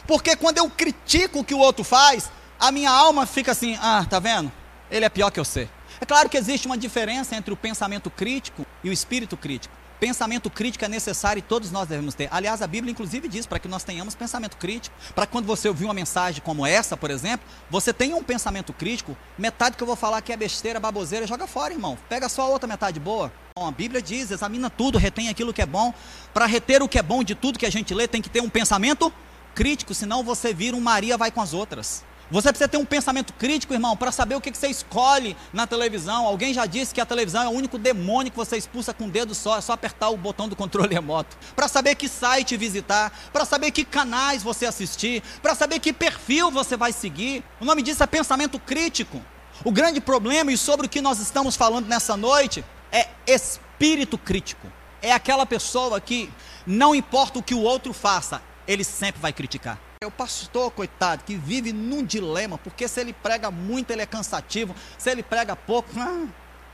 Porque 0.06 0.34
quando 0.36 0.56
eu 0.56 0.70
critico 0.70 1.40
o 1.40 1.44
que 1.44 1.54
o 1.54 1.58
outro 1.58 1.84
faz, 1.84 2.30
a 2.58 2.72
minha 2.72 2.90
alma 2.90 3.26
fica 3.26 3.52
assim: 3.52 3.76
ah, 3.82 4.06
tá 4.08 4.18
vendo? 4.18 4.50
Ele 4.90 5.04
é 5.04 5.08
pior 5.08 5.30
que 5.30 5.38
você. 5.38 5.68
É 6.00 6.06
claro 6.06 6.28
que 6.28 6.36
existe 6.36 6.66
uma 6.66 6.78
diferença 6.78 7.34
entre 7.34 7.52
o 7.52 7.56
pensamento 7.56 8.10
crítico 8.10 8.66
e 8.82 8.90
o 8.90 8.92
espírito 8.92 9.36
crítico. 9.36 9.74
Pensamento 9.98 10.48
crítico 10.48 10.84
é 10.84 10.88
necessário 10.88 11.40
e 11.40 11.42
todos 11.42 11.72
nós 11.72 11.88
devemos 11.88 12.14
ter. 12.14 12.28
Aliás, 12.30 12.62
a 12.62 12.68
Bíblia 12.68 12.92
inclusive 12.92 13.26
diz 13.26 13.46
para 13.46 13.58
que 13.58 13.66
nós 13.66 13.82
tenhamos 13.82 14.14
pensamento 14.14 14.56
crítico. 14.56 14.94
Para 15.12 15.26
quando 15.26 15.46
você 15.46 15.66
ouvir 15.66 15.86
uma 15.86 15.94
mensagem 15.94 16.40
como 16.40 16.64
essa, 16.64 16.96
por 16.96 17.10
exemplo, 17.10 17.44
você 17.68 17.92
tenha 17.92 18.14
um 18.14 18.22
pensamento 18.22 18.72
crítico, 18.72 19.16
metade 19.36 19.76
que 19.76 19.82
eu 19.82 19.86
vou 19.88 19.96
falar 19.96 20.22
que 20.22 20.32
é 20.32 20.36
besteira, 20.36 20.78
baboseira, 20.78 21.26
joga 21.26 21.48
fora, 21.48 21.74
irmão. 21.74 21.98
Pega 22.08 22.28
só 22.28 22.42
a 22.42 22.48
outra 22.48 22.68
metade 22.68 23.00
boa. 23.00 23.32
Bom, 23.56 23.66
a 23.66 23.72
Bíblia 23.72 24.00
diz, 24.00 24.30
examina 24.30 24.70
tudo, 24.70 24.98
retém 24.98 25.28
aquilo 25.28 25.52
que 25.52 25.62
é 25.62 25.66
bom. 25.66 25.92
Para 26.32 26.46
reter 26.46 26.80
o 26.80 26.88
que 26.88 26.98
é 27.00 27.02
bom 27.02 27.24
de 27.24 27.34
tudo 27.34 27.58
que 27.58 27.66
a 27.66 27.70
gente 27.70 27.92
lê, 27.92 28.06
tem 28.06 28.22
que 28.22 28.30
ter 28.30 28.40
um 28.40 28.48
pensamento 28.48 29.12
crítico, 29.52 29.92
senão 29.94 30.22
você 30.22 30.54
vira 30.54 30.76
um 30.76 30.80
Maria 30.80 31.16
vai 31.16 31.32
com 31.32 31.40
as 31.40 31.52
outras. 31.52 32.04
Você 32.30 32.50
precisa 32.50 32.68
ter 32.68 32.76
um 32.76 32.84
pensamento 32.84 33.32
crítico, 33.32 33.72
irmão, 33.72 33.96
para 33.96 34.12
saber 34.12 34.34
o 34.34 34.40
que, 34.40 34.50
você 34.50 34.68
escolhe 34.68 35.34
na 35.50 35.66
televisão. 35.66 36.26
Alguém 36.26 36.52
já 36.52 36.66
disse 36.66 36.94
que 36.94 37.00
a 37.00 37.06
televisão 37.06 37.42
é 37.42 37.48
o 37.48 37.52
único 37.52 37.78
demônio 37.78 38.30
que 38.30 38.36
você 38.36 38.58
expulsa 38.58 38.92
com 38.92 39.06
o 39.06 39.10
dedo 39.10 39.34
só, 39.34 39.56
é 39.56 39.60
só 39.62 39.72
apertar 39.72 40.10
o 40.10 40.16
botão 40.16 40.46
do 40.46 40.54
controle 40.54 40.92
remoto. 40.94 41.38
Para 41.56 41.68
saber 41.68 41.94
que 41.94 42.06
site 42.06 42.54
visitar, 42.56 43.10
para 43.32 43.46
saber 43.46 43.70
que 43.70 43.82
canais 43.82 44.42
você 44.42 44.66
assistir, 44.66 45.22
para 45.40 45.54
saber 45.54 45.78
que 45.78 45.90
perfil 45.90 46.50
você 46.50 46.76
vai 46.76 46.92
seguir. 46.92 47.42
O 47.58 47.64
nome 47.64 47.80
disso 47.80 48.02
é 48.02 48.06
pensamento 48.06 48.58
crítico. 48.58 49.22
O 49.64 49.72
grande 49.72 50.00
problema, 50.00 50.52
e 50.52 50.58
sobre 50.58 50.86
o 50.86 50.88
que 50.88 51.00
nós 51.00 51.18
estamos 51.18 51.56
falando 51.56 51.86
nessa 51.86 52.14
noite, 52.14 52.62
é 52.92 53.08
espírito 53.26 54.18
crítico. 54.18 54.70
É 55.00 55.12
aquela 55.12 55.46
pessoa 55.46 55.98
que, 55.98 56.30
não 56.66 56.94
importa 56.94 57.38
o 57.38 57.42
que 57.42 57.54
o 57.54 57.62
outro 57.62 57.94
faça, 57.94 58.42
ele 58.66 58.84
sempre 58.84 59.20
vai 59.20 59.32
criticar. 59.32 59.87
É 60.00 60.06
o 60.06 60.12
pastor, 60.12 60.70
coitado, 60.70 61.24
que 61.24 61.34
vive 61.34 61.72
num 61.72 62.04
dilema, 62.04 62.56
porque 62.56 62.86
se 62.86 63.00
ele 63.00 63.12
prega 63.12 63.50
muito, 63.50 63.90
ele 63.90 64.00
é 64.00 64.06
cansativo, 64.06 64.72
se 64.96 65.10
ele 65.10 65.24
prega 65.24 65.56
pouco, 65.56 65.90
ah, 65.98 66.24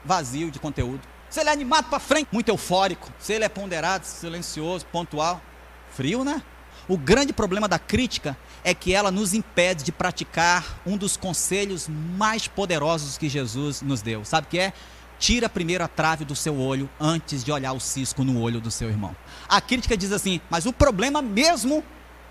vazio 0.04 0.50
de 0.50 0.58
conteúdo. 0.58 1.00
Se 1.30 1.40
ele 1.40 1.48
é 1.48 1.52
animado 1.52 1.88
para 1.88 1.98
frente, 1.98 2.28
muito 2.30 2.50
eufórico. 2.50 3.10
Se 3.18 3.32
ele 3.32 3.44
é 3.44 3.48
ponderado, 3.48 4.04
silencioso, 4.04 4.84
pontual, 4.86 5.40
frio, 5.88 6.22
né? 6.22 6.42
O 6.86 6.98
grande 6.98 7.32
problema 7.32 7.66
da 7.66 7.78
crítica 7.78 8.36
é 8.62 8.74
que 8.74 8.92
ela 8.92 9.10
nos 9.10 9.32
impede 9.32 9.84
de 9.84 9.90
praticar 9.90 10.82
um 10.84 10.98
dos 10.98 11.16
conselhos 11.16 11.88
mais 11.88 12.46
poderosos 12.46 13.16
que 13.16 13.30
Jesus 13.30 13.80
nos 13.80 14.02
deu. 14.02 14.22
Sabe 14.22 14.46
o 14.46 14.50
que 14.50 14.58
é? 14.58 14.72
Tira 15.18 15.48
primeiro 15.48 15.82
a 15.82 15.88
trave 15.88 16.26
do 16.26 16.36
seu 16.36 16.58
olho 16.58 16.90
antes 17.00 17.42
de 17.42 17.50
olhar 17.50 17.72
o 17.72 17.80
cisco 17.80 18.22
no 18.22 18.38
olho 18.38 18.60
do 18.60 18.70
seu 18.70 18.90
irmão. 18.90 19.16
A 19.48 19.62
crítica 19.62 19.96
diz 19.96 20.12
assim: 20.12 20.42
mas 20.50 20.66
o 20.66 20.74
problema 20.74 21.22
mesmo 21.22 21.82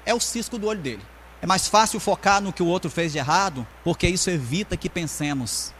é 0.06 0.14
o 0.14 0.20
cisco 0.20 0.58
do 0.58 0.68
olho 0.68 0.82
dele. 0.82 1.04
É 1.42 1.46
mais 1.46 1.68
fácil 1.68 2.00
focar 2.00 2.42
no 2.42 2.54
que 2.54 2.64
o 2.64 2.68
outro 2.68 2.90
fez 2.90 3.12
de 3.12 3.18
errado, 3.18 3.68
porque 3.84 4.08
isso 4.08 4.30
evita 4.30 4.78
que 4.78 4.90
pensemos 4.90 5.74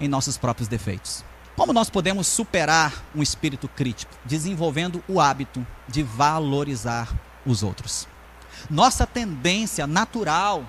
em 0.00 0.08
nossos 0.08 0.38
próprios 0.38 0.68
defeitos. 0.68 1.24
Como 1.56 1.72
nós 1.72 1.88
podemos 1.88 2.26
superar 2.26 3.04
um 3.14 3.22
espírito 3.22 3.68
crítico? 3.68 4.12
Desenvolvendo 4.24 5.04
o 5.06 5.20
hábito 5.20 5.64
de 5.86 6.02
valorizar 6.02 7.14
os 7.46 7.62
outros. 7.62 8.08
Nossa 8.68 9.06
tendência 9.06 9.86
natural, 9.86 10.68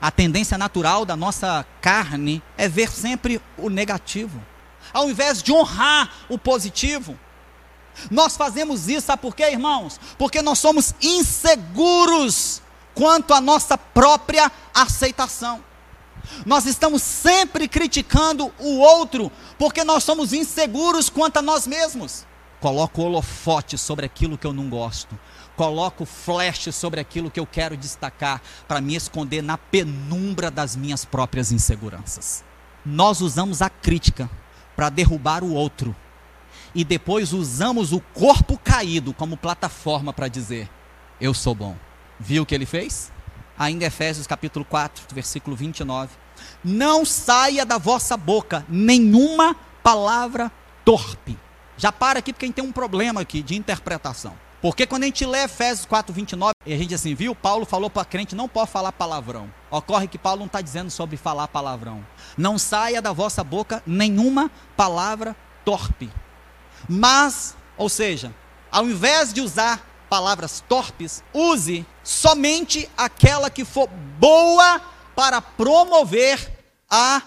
a 0.00 0.10
tendência 0.10 0.58
natural 0.58 1.04
da 1.04 1.14
nossa 1.14 1.64
carne 1.80 2.42
é 2.56 2.68
ver 2.68 2.90
sempre 2.90 3.40
o 3.56 3.68
negativo, 3.70 4.42
ao 4.92 5.08
invés 5.08 5.42
de 5.42 5.52
honrar 5.52 6.10
o 6.28 6.38
positivo. 6.38 7.18
Nós 8.10 8.36
fazemos 8.36 8.88
isso, 8.88 9.06
sabe 9.06 9.22
por 9.22 9.34
quê, 9.34 9.50
irmãos? 9.50 9.98
Porque 10.18 10.42
nós 10.42 10.58
somos 10.58 10.94
inseguros 11.00 12.62
quanto 12.94 13.34
à 13.34 13.40
nossa 13.40 13.76
própria 13.76 14.50
aceitação. 14.74 15.62
Nós 16.44 16.66
estamos 16.66 17.02
sempre 17.02 17.68
criticando 17.68 18.52
o 18.58 18.78
outro, 18.78 19.30
porque 19.58 19.84
nós 19.84 20.02
somos 20.04 20.32
inseguros 20.32 21.08
quanto 21.08 21.38
a 21.38 21.42
nós 21.42 21.66
mesmos. 21.66 22.26
Coloco 22.60 23.02
holofote 23.02 23.76
sobre 23.76 24.06
aquilo 24.06 24.38
que 24.38 24.46
eu 24.46 24.52
não 24.52 24.68
gosto. 24.68 25.18
Coloco 25.56 26.04
flash 26.04 26.68
sobre 26.72 27.00
aquilo 27.00 27.30
que 27.30 27.38
eu 27.38 27.46
quero 27.46 27.76
destacar 27.76 28.42
para 28.66 28.80
me 28.80 28.94
esconder 28.94 29.42
na 29.42 29.56
penumbra 29.56 30.50
das 30.50 30.74
minhas 30.74 31.04
próprias 31.04 31.52
inseguranças. 31.52 32.44
Nós 32.84 33.20
usamos 33.20 33.62
a 33.62 33.70
crítica 33.70 34.28
para 34.74 34.90
derrubar 34.90 35.42
o 35.44 35.52
outro 35.52 35.94
e 36.76 36.84
depois 36.84 37.32
usamos 37.32 37.90
o 37.94 38.00
corpo 38.12 38.60
caído 38.62 39.14
como 39.14 39.34
plataforma 39.34 40.12
para 40.12 40.28
dizer: 40.28 40.68
Eu 41.18 41.32
sou 41.32 41.54
bom. 41.54 41.74
Viu 42.20 42.42
o 42.42 42.46
que 42.46 42.54
ele 42.54 42.66
fez? 42.66 43.10
Ainda 43.58 43.86
Efésios 43.86 44.26
capítulo 44.26 44.62
4, 44.62 45.02
versículo 45.14 45.56
29. 45.56 46.14
Não 46.62 47.06
saia 47.06 47.64
da 47.64 47.78
vossa 47.78 48.14
boca 48.14 48.62
nenhuma 48.68 49.56
palavra 49.82 50.52
torpe. 50.84 51.38
Já 51.78 51.90
para 51.90 52.18
aqui 52.18 52.30
porque 52.30 52.44
a 52.44 52.48
gente 52.48 52.56
tem 52.56 52.64
um 52.64 52.72
problema 52.72 53.22
aqui 53.22 53.42
de 53.42 53.56
interpretação. 53.56 54.34
Porque 54.60 54.86
quando 54.86 55.04
a 55.04 55.06
gente 55.06 55.24
lê 55.24 55.44
Efésios 55.44 55.86
4, 55.86 56.12
29, 56.12 56.52
e 56.66 56.74
a 56.74 56.76
gente 56.76 56.94
assim, 56.94 57.14
viu? 57.14 57.34
Paulo 57.34 57.64
falou 57.64 57.88
para 57.88 58.04
crente 58.04 58.34
não 58.34 58.48
pode 58.48 58.70
falar 58.70 58.92
palavrão. 58.92 59.50
Ocorre 59.70 60.08
que 60.08 60.18
Paulo 60.18 60.40
não 60.40 60.46
está 60.46 60.60
dizendo 60.60 60.90
sobre 60.90 61.16
falar 61.16 61.48
palavrão. 61.48 62.06
Não 62.36 62.58
saia 62.58 63.00
da 63.00 63.12
vossa 63.12 63.42
boca 63.42 63.82
nenhuma 63.86 64.50
palavra 64.76 65.34
torpe. 65.64 66.10
Mas, 66.88 67.56
ou 67.76 67.88
seja, 67.88 68.34
ao 68.70 68.88
invés 68.88 69.32
de 69.32 69.40
usar 69.40 70.06
palavras 70.08 70.62
torpes, 70.68 71.22
use 71.32 71.84
somente 72.02 72.88
aquela 72.96 73.50
que 73.50 73.64
for 73.64 73.88
boa 74.18 74.80
para 75.14 75.40
promover 75.40 76.52
a 76.88 77.22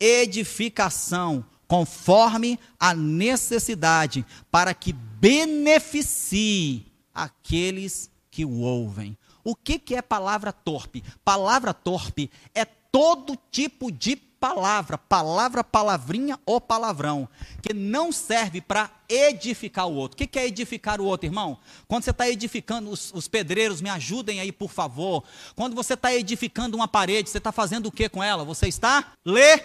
edificação, 0.00 1.44
conforme 1.68 2.58
a 2.78 2.94
necessidade, 2.94 4.26
para 4.50 4.74
que 4.74 4.92
beneficie 4.92 6.86
aqueles 7.14 8.10
que 8.30 8.44
o 8.44 8.60
ouvem. 8.60 9.16
O 9.44 9.54
que, 9.54 9.78
que 9.78 9.94
é 9.94 10.02
palavra 10.02 10.52
torpe? 10.52 11.04
Palavra 11.24 11.72
torpe 11.72 12.30
é 12.54 12.64
todo 12.64 13.38
tipo 13.50 13.92
de 13.92 14.16
palavra, 14.44 14.98
palavra, 14.98 15.64
palavrinha 15.64 16.38
ou 16.44 16.60
palavrão, 16.60 17.26
que 17.62 17.72
não 17.72 18.12
serve 18.12 18.60
para 18.60 18.90
edificar 19.08 19.86
o 19.86 19.94
outro. 19.94 20.22
O 20.22 20.28
que 20.28 20.38
é 20.38 20.46
edificar 20.46 21.00
o 21.00 21.06
outro, 21.06 21.26
irmão? 21.26 21.56
Quando 21.88 22.04
você 22.04 22.10
está 22.10 22.28
edificando, 22.28 22.90
os, 22.90 23.10
os, 23.14 23.26
pedreiros, 23.26 23.80
me 23.80 23.88
ajudem 23.88 24.40
aí, 24.40 24.52
por 24.52 24.70
favor. 24.70 25.24
Quando 25.56 25.74
você 25.74 25.94
está 25.94 26.12
edificando 26.14 26.76
uma 26.76 26.86
parede, 26.86 27.30
você 27.30 27.38
está 27.38 27.52
fazendo 27.52 27.86
o 27.86 27.90
que 27.90 28.06
com 28.06 28.22
ela? 28.22 28.44
Você 28.44 28.68
está 28.68 29.14
levantando. 29.24 29.56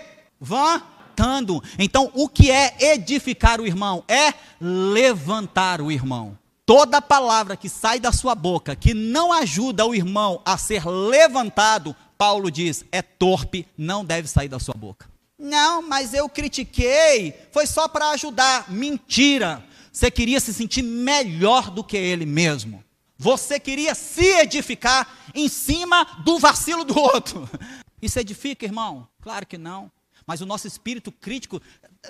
Então, 1.77 2.09
o 2.13 2.29
que 2.29 2.49
é 2.49 2.77
edificar 2.93 3.59
o 3.59 3.67
irmão? 3.67 4.05
É 4.07 4.33
levantar 4.61 5.81
o 5.81 5.91
irmão. 5.91 6.39
Toda 6.65 7.01
palavra 7.01 7.57
que 7.57 7.67
sai 7.67 7.99
da 7.99 8.13
sua 8.13 8.33
boca 8.33 8.77
que 8.77 8.93
não 8.93 9.33
ajuda 9.33 9.85
o 9.85 9.93
irmão 9.93 10.41
a 10.45 10.57
ser 10.57 10.85
levantado, 10.85 11.93
Paulo 12.19 12.51
diz, 12.51 12.83
é 12.91 13.01
torpe, 13.01 13.65
não 13.77 14.03
deve 14.03 14.27
sair 14.27 14.49
da 14.49 14.59
sua 14.59 14.73
boca. 14.73 15.09
Não, 15.37 15.81
mas 15.81 16.13
eu 16.13 16.27
critiquei, 16.27 17.33
foi 17.49 17.65
só 17.65 17.87
para 17.87 18.09
ajudar. 18.09 18.69
Mentira! 18.69 19.63
Você 19.89 20.11
queria 20.11 20.41
se 20.41 20.53
sentir 20.53 20.81
melhor 20.81 21.71
do 21.71 21.81
que 21.81 21.95
ele 21.95 22.25
mesmo. 22.25 22.83
Você 23.17 23.57
queria 23.57 23.95
se 23.95 24.25
edificar 24.41 25.07
em 25.33 25.47
cima 25.47 26.03
do 26.25 26.37
vacilo 26.37 26.83
do 26.83 26.99
outro. 26.99 27.49
Isso 28.01 28.19
edifica, 28.19 28.65
irmão? 28.65 29.07
Claro 29.21 29.47
que 29.47 29.57
não. 29.57 29.89
Mas 30.27 30.41
o 30.41 30.45
nosso 30.45 30.67
espírito 30.67 31.13
crítico 31.13 31.61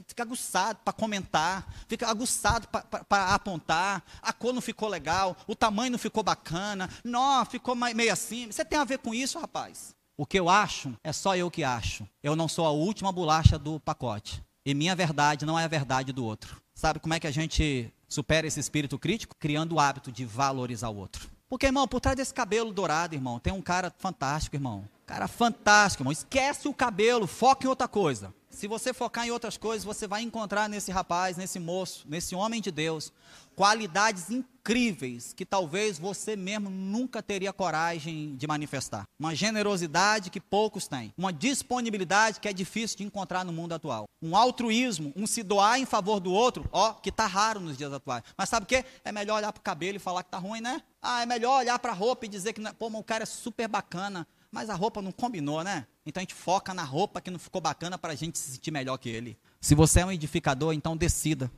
fica 0.07 0.23
aguçado 0.23 0.79
para 0.83 0.91
comentar, 0.91 1.71
fica 1.87 2.07
aguçado 2.07 2.67
para 2.67 3.33
apontar. 3.35 4.03
A 4.23 4.33
cor 4.33 4.53
não 4.53 4.61
ficou 4.61 4.89
legal, 4.89 5.37
o 5.45 5.55
tamanho 5.55 5.91
não 5.91 5.99
ficou 5.99 6.23
bacana, 6.23 6.89
não, 7.03 7.45
ficou 7.45 7.75
meio 7.75 8.11
assim. 8.11 8.47
Você 8.51 8.65
tem 8.65 8.79
a 8.79 8.83
ver 8.83 8.97
com 8.97 9.13
isso, 9.13 9.37
rapaz? 9.39 9.99
O 10.19 10.25
que 10.25 10.38
eu 10.38 10.49
acho 10.49 10.93
é 11.01 11.13
só 11.13 11.33
eu 11.38 11.49
que 11.49 11.63
acho. 11.63 12.05
Eu 12.21 12.35
não 12.35 12.49
sou 12.49 12.65
a 12.65 12.71
última 12.71 13.09
bolacha 13.09 13.57
do 13.57 13.79
pacote. 13.79 14.43
E 14.65 14.73
minha 14.73 14.93
verdade 14.93 15.45
não 15.45 15.57
é 15.57 15.63
a 15.63 15.67
verdade 15.69 16.11
do 16.11 16.25
outro. 16.25 16.61
Sabe 16.73 16.99
como 16.99 17.13
é 17.13 17.21
que 17.21 17.27
a 17.27 17.31
gente 17.31 17.89
supera 18.05 18.45
esse 18.45 18.59
espírito 18.59 18.99
crítico? 18.99 19.33
Criando 19.39 19.75
o 19.75 19.79
hábito 19.79 20.11
de 20.11 20.25
valorizar 20.25 20.89
o 20.89 20.97
outro. 20.97 21.29
Porque, 21.47 21.67
irmão, 21.67 21.88
por 21.88 22.01
trás 22.01 22.17
desse 22.17 22.33
cabelo 22.33 22.73
dourado, 22.73 23.15
irmão, 23.15 23.39
tem 23.39 23.53
um 23.53 23.61
cara 23.61 23.93
fantástico, 23.97 24.57
irmão. 24.57 24.83
Cara 25.05 25.25
fantástico, 25.25 26.03
irmão. 26.03 26.11
Esquece 26.11 26.67
o 26.67 26.73
cabelo, 26.73 27.25
foca 27.25 27.65
em 27.65 27.69
outra 27.69 27.88
coisa. 27.88 28.33
Se 28.50 28.68
você 28.68 28.94
focar 28.94 29.25
em 29.27 29.32
outras 29.32 29.58
coisas, 29.58 29.86
você 29.86 30.08
vai 30.08 30.22
encontrar 30.22 30.68
nesse 30.68 30.91
rapaz, 30.91 31.38
nesse 31.38 31.60
moço, 31.60 32.06
nesse 32.10 32.36
homem 32.36 32.60
de 32.60 32.72
Deus, 32.72 33.13
qualidades 33.56 34.29
incríveis 34.29 35.34
que 35.34 35.46
talvez 35.46 36.00
você 36.00 36.36
mesmo 36.36 36.70
nunca 36.70 37.22
teria 37.22 37.53
coragem 37.53 38.36
de 38.36 38.48
manifestar. 38.48 39.03
Uma 39.20 39.36
generosidade 39.36 40.29
que 40.29 40.41
poucos 40.41 40.88
têm, 40.88 41.13
uma 41.18 41.32
disponibilidade 41.32 42.39
que 42.39 42.48
é 42.48 42.53
difícil 42.53 42.98
de 42.98 43.03
encontrar 43.03 43.46
no 43.46 43.53
mundo 43.53 43.74
atual. 43.74 44.06
Um 44.22 44.36
altruísmo, 44.36 45.13
um 45.15 45.27
se 45.27 45.44
doar 45.44 45.79
em 45.79 45.86
favor 45.86 46.20
do 46.20 46.32
outro, 46.32 46.68
ó, 46.72 46.94
que 46.94 47.10
está 47.10 47.27
raro 47.27 47.60
nos 47.60 47.77
dias 47.77 47.94
atuais. 47.94 48.24
Mas 48.36 48.50
sabe 48.50 48.63
o 48.63 48.68
que? 48.68 48.84
É 49.06 49.12
melhor 49.12 49.38
olhar 49.38 49.53
para 49.53 49.60
o 49.60 49.63
cabelo 49.63 49.98
e 49.98 50.00
falar 50.00 50.24
que 50.24 50.27
está 50.27 50.38
ruim, 50.39 50.60
né? 50.60 50.82
Ah, 51.01 51.22
é 51.22 51.25
melhor 51.25 51.60
olhar 51.60 51.77
para 51.79 51.91
a 51.91 51.96
roupa 51.96 52.25
e 52.25 52.29
dizer 52.29 52.53
que, 52.53 52.62
pô, 52.74 52.88
o 52.88 53.03
cara 53.03 53.24
é 53.24 53.25
super 53.25 53.68
bacana, 53.68 54.27
mas 54.51 54.70
a 54.70 54.75
roupa 54.75 55.01
não 55.01 55.12
combinou, 55.12 55.63
né? 55.63 55.86
Então 56.09 56.21
a 56.21 56.23
gente 56.23 56.33
foca 56.33 56.73
na 56.73 56.83
roupa 56.83 57.21
que 57.21 57.29
não 57.29 57.37
ficou 57.37 57.61
bacana 57.61 57.95
para 57.95 58.13
a 58.13 58.15
gente 58.15 58.37
se 58.39 58.53
sentir 58.53 58.71
melhor 58.71 58.97
que 58.97 59.09
ele. 59.09 59.37
Se 59.61 59.75
você 59.75 59.99
é 59.99 60.05
um 60.05 60.11
edificador, 60.11 60.73
então 60.73 60.97
decida 60.97 61.51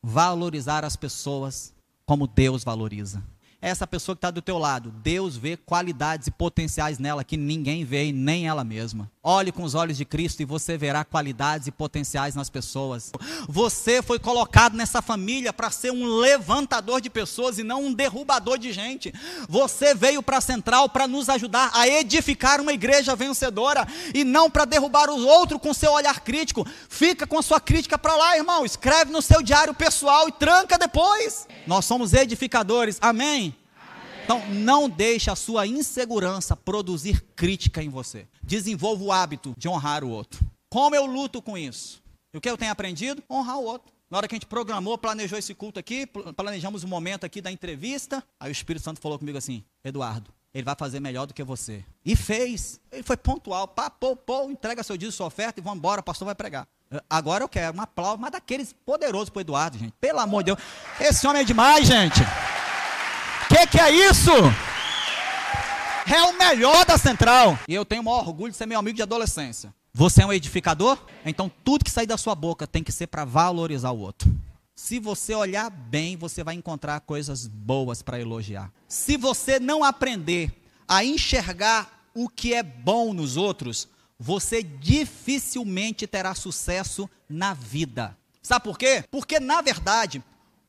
valorizar 0.00 0.84
as 0.84 0.94
pessoas 0.94 1.74
como 2.04 2.28
Deus 2.28 2.62
valoriza 2.62 3.20
essa 3.60 3.86
pessoa 3.86 4.14
que 4.14 4.18
está 4.18 4.30
do 4.30 4.42
teu 4.42 4.58
lado. 4.58 4.90
Deus 5.02 5.36
vê 5.36 5.56
qualidades 5.56 6.26
e 6.26 6.30
potenciais 6.30 6.98
nela 6.98 7.24
que 7.24 7.36
ninguém 7.36 7.84
vê 7.84 8.12
nem 8.12 8.46
ela 8.46 8.64
mesma. 8.64 9.10
Olhe 9.22 9.50
com 9.50 9.64
os 9.64 9.74
olhos 9.74 9.96
de 9.96 10.04
Cristo 10.04 10.40
e 10.40 10.44
você 10.44 10.78
verá 10.78 11.04
qualidades 11.04 11.66
e 11.66 11.72
potenciais 11.72 12.34
nas 12.34 12.48
pessoas. 12.48 13.10
Você 13.48 14.00
foi 14.00 14.18
colocado 14.18 14.76
nessa 14.76 15.02
família 15.02 15.52
para 15.52 15.70
ser 15.70 15.90
um 15.90 16.06
levantador 16.06 17.00
de 17.00 17.10
pessoas 17.10 17.58
e 17.58 17.64
não 17.64 17.86
um 17.86 17.92
derrubador 17.92 18.56
de 18.56 18.72
gente. 18.72 19.12
Você 19.48 19.94
veio 19.94 20.22
para 20.22 20.36
a 20.36 20.40
central 20.40 20.88
para 20.88 21.08
nos 21.08 21.28
ajudar 21.28 21.70
a 21.74 21.88
edificar 21.88 22.60
uma 22.60 22.72
igreja 22.72 23.16
vencedora 23.16 23.86
e 24.14 24.22
não 24.22 24.48
para 24.48 24.64
derrubar 24.64 25.10
os 25.10 25.22
outros 25.22 25.60
com 25.60 25.74
seu 25.74 25.92
olhar 25.92 26.20
crítico. 26.20 26.66
Fica 26.88 27.26
com 27.26 27.38
a 27.38 27.42
sua 27.42 27.58
crítica 27.58 27.98
para 27.98 28.14
lá, 28.14 28.36
irmão. 28.36 28.64
Escreve 28.64 29.10
no 29.10 29.22
seu 29.22 29.42
diário 29.42 29.74
pessoal 29.74 30.28
e 30.28 30.32
tranca 30.32 30.78
depois. 30.78 31.48
Nós 31.66 31.84
somos 31.84 32.12
edificadores. 32.12 32.98
Amém. 33.00 33.54
Então, 34.24 34.44
não 34.48 34.88
deixe 34.88 35.30
a 35.30 35.36
sua 35.36 35.66
insegurança 35.66 36.56
produzir 36.56 37.20
crítica 37.34 37.82
em 37.82 37.88
você. 37.88 38.26
Desenvolva 38.42 39.04
o 39.04 39.12
hábito 39.12 39.54
de 39.56 39.68
honrar 39.68 40.04
o 40.04 40.08
outro. 40.08 40.44
Como 40.68 40.94
eu 40.94 41.06
luto 41.06 41.42
com 41.42 41.56
isso? 41.56 42.02
E 42.32 42.38
o 42.38 42.40
que 42.40 42.48
eu 42.48 42.56
tenho 42.56 42.70
aprendido? 42.70 43.22
Honrar 43.30 43.58
o 43.58 43.64
outro. 43.64 43.92
Na 44.10 44.18
hora 44.18 44.28
que 44.28 44.34
a 44.34 44.36
gente 44.36 44.46
programou, 44.46 44.96
planejou 44.96 45.38
esse 45.38 45.54
culto 45.54 45.80
aqui, 45.80 46.06
planejamos 46.36 46.84
o 46.84 46.88
momento 46.88 47.24
aqui 47.24 47.40
da 47.40 47.50
entrevista, 47.50 48.22
aí 48.38 48.50
o 48.50 48.52
Espírito 48.52 48.84
Santo 48.84 49.00
falou 49.00 49.18
comigo 49.18 49.36
assim: 49.36 49.64
Eduardo, 49.84 50.32
ele 50.54 50.64
vai 50.64 50.76
fazer 50.78 51.00
melhor 51.00 51.26
do 51.26 51.34
que 51.34 51.42
você. 51.42 51.84
E 52.04 52.14
fez. 52.14 52.80
Ele 52.92 53.02
foi 53.02 53.16
pontual. 53.16 53.66
Pá, 53.66 53.90
pô, 53.90 54.14
pô, 54.14 54.48
entrega 54.48 54.82
seu 54.84 54.96
dízimo, 54.96 55.12
sua 55.12 55.26
oferta 55.26 55.60
e 55.60 55.62
vamos 55.62 55.78
embora, 55.78 56.00
o 56.00 56.04
pastor 56.04 56.26
vai 56.26 56.34
pregar. 56.34 56.68
Agora 57.10 57.42
eu 57.44 57.48
quero 57.48 57.76
um 57.76 57.80
aplauso, 57.80 58.18
mas 58.18 58.30
daqueles 58.30 58.72
poderosos 58.72 59.30
para 59.30 59.38
o 59.38 59.42
Eduardo, 59.42 59.78
gente. 59.78 59.94
Pelo 60.00 60.20
amor 60.20 60.42
de 60.42 60.54
Deus. 60.54 60.58
Esse 61.00 61.26
homem 61.26 61.42
é 61.42 61.44
demais, 61.44 61.86
gente 61.86 62.20
que, 63.48 63.66
que 63.66 63.80
é 63.80 63.90
isso? 63.90 64.30
É 66.06 66.22
o 66.22 66.38
melhor 66.38 66.84
da 66.84 66.98
central. 66.98 67.58
E 67.66 67.74
eu 67.74 67.84
tenho 67.84 68.02
o 68.02 68.04
maior 68.04 68.26
orgulho 68.26 68.50
de 68.50 68.56
ser 68.56 68.66
meu 68.66 68.78
amigo 68.78 68.96
de 68.96 69.02
adolescência. 69.02 69.74
Você 69.92 70.22
é 70.22 70.26
um 70.26 70.32
edificador? 70.32 70.98
Então 71.24 71.50
tudo 71.64 71.84
que 71.84 71.90
sair 71.90 72.06
da 72.06 72.18
sua 72.18 72.34
boca 72.34 72.66
tem 72.66 72.82
que 72.82 72.92
ser 72.92 73.06
para 73.06 73.24
valorizar 73.24 73.90
o 73.90 73.98
outro. 73.98 74.30
Se 74.74 74.98
você 74.98 75.34
olhar 75.34 75.70
bem, 75.70 76.16
você 76.16 76.44
vai 76.44 76.54
encontrar 76.54 77.00
coisas 77.00 77.46
boas 77.46 78.02
para 78.02 78.20
elogiar. 78.20 78.70
Se 78.86 79.16
você 79.16 79.58
não 79.58 79.82
aprender 79.82 80.52
a 80.86 81.02
enxergar 81.02 82.10
o 82.14 82.28
que 82.28 82.52
é 82.52 82.62
bom 82.62 83.14
nos 83.14 83.36
outros, 83.38 83.88
você 84.18 84.62
dificilmente 84.62 86.06
terá 86.06 86.34
sucesso 86.34 87.08
na 87.28 87.54
vida. 87.54 88.16
Sabe 88.42 88.64
por 88.64 88.78
quê? 88.78 89.04
Porque, 89.10 89.40
na 89.40 89.60
verdade, 89.60 90.22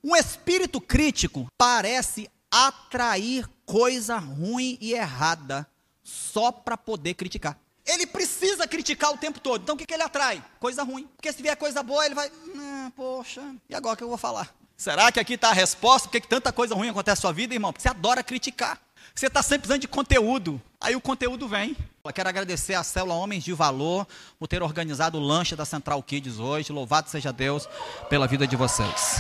um 0.03 0.15
espírito 0.15 0.81
crítico 0.81 1.47
parece 1.57 2.29
atrair 2.51 3.47
coisa 3.65 4.17
ruim 4.17 4.77
e 4.81 4.93
errada 4.93 5.67
só 6.03 6.51
para 6.51 6.77
poder 6.77 7.13
criticar. 7.13 7.57
Ele 7.85 8.05
precisa 8.05 8.67
criticar 8.67 9.11
o 9.11 9.17
tempo 9.17 9.39
todo. 9.39 9.61
Então 9.61 9.75
o 9.75 9.77
que, 9.77 9.85
que 9.85 9.93
ele 9.93 10.03
atrai? 10.03 10.43
Coisa 10.59 10.83
ruim. 10.83 11.07
Porque 11.15 11.31
se 11.31 11.41
vier 11.41 11.55
coisa 11.55 11.81
boa, 11.81 12.05
ele 12.05 12.15
vai. 12.15 12.31
Ah, 12.57 12.91
poxa, 12.95 13.55
e 13.69 13.75
agora 13.75 13.93
o 13.93 13.97
que 13.97 14.03
eu 14.03 14.09
vou 14.09 14.17
falar? 14.17 14.53
Será 14.75 15.11
que 15.11 15.19
aqui 15.19 15.33
está 15.33 15.49
a 15.49 15.53
resposta? 15.53 16.07
Por 16.07 16.11
que, 16.11 16.21
que 16.21 16.27
tanta 16.27 16.51
coisa 16.51 16.75
ruim 16.75 16.89
acontece 16.89 17.19
na 17.19 17.21
sua 17.21 17.31
vida, 17.31 17.53
irmão? 17.53 17.71
Porque 17.71 17.81
você 17.81 17.89
adora 17.89 18.23
criticar. 18.23 18.79
Você 19.15 19.27
está 19.27 19.41
sempre 19.41 19.59
precisando 19.59 19.81
de 19.81 19.87
conteúdo. 19.87 20.61
Aí 20.79 20.95
o 20.95 21.01
conteúdo 21.01 21.47
vem. 21.47 21.75
Eu 22.03 22.13
quero 22.13 22.29
agradecer 22.29 22.75
a 22.75 22.83
célula 22.83 23.15
Homens 23.15 23.43
de 23.43 23.51
Valor 23.51 24.07
por 24.39 24.47
ter 24.47 24.61
organizado 24.61 25.17
o 25.17 25.21
lanche 25.21 25.55
da 25.55 25.65
Central 25.65 26.01
Kids 26.03 26.37
hoje. 26.37 26.71
Louvado 26.71 27.09
seja 27.09 27.33
Deus 27.33 27.67
pela 28.09 28.27
vida 28.27 28.45
de 28.47 28.55
vocês. 28.55 29.17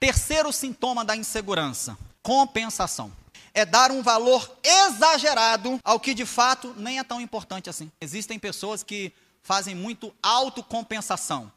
Terceiro 0.00 0.52
sintoma 0.52 1.04
da 1.04 1.14
insegurança: 1.14 1.96
compensação. 2.20 3.12
É 3.54 3.64
dar 3.64 3.90
um 3.90 4.02
valor 4.02 4.50
exagerado 4.62 5.80
ao 5.84 5.98
que 5.98 6.14
de 6.14 6.26
fato 6.26 6.74
nem 6.76 6.98
é 6.98 7.04
tão 7.04 7.20
importante 7.20 7.70
assim. 7.70 7.90
Existem 8.00 8.38
pessoas 8.38 8.82
que 8.82 9.12
fazem 9.40 9.74
muito 9.74 10.12
autocompensação. 10.20 11.50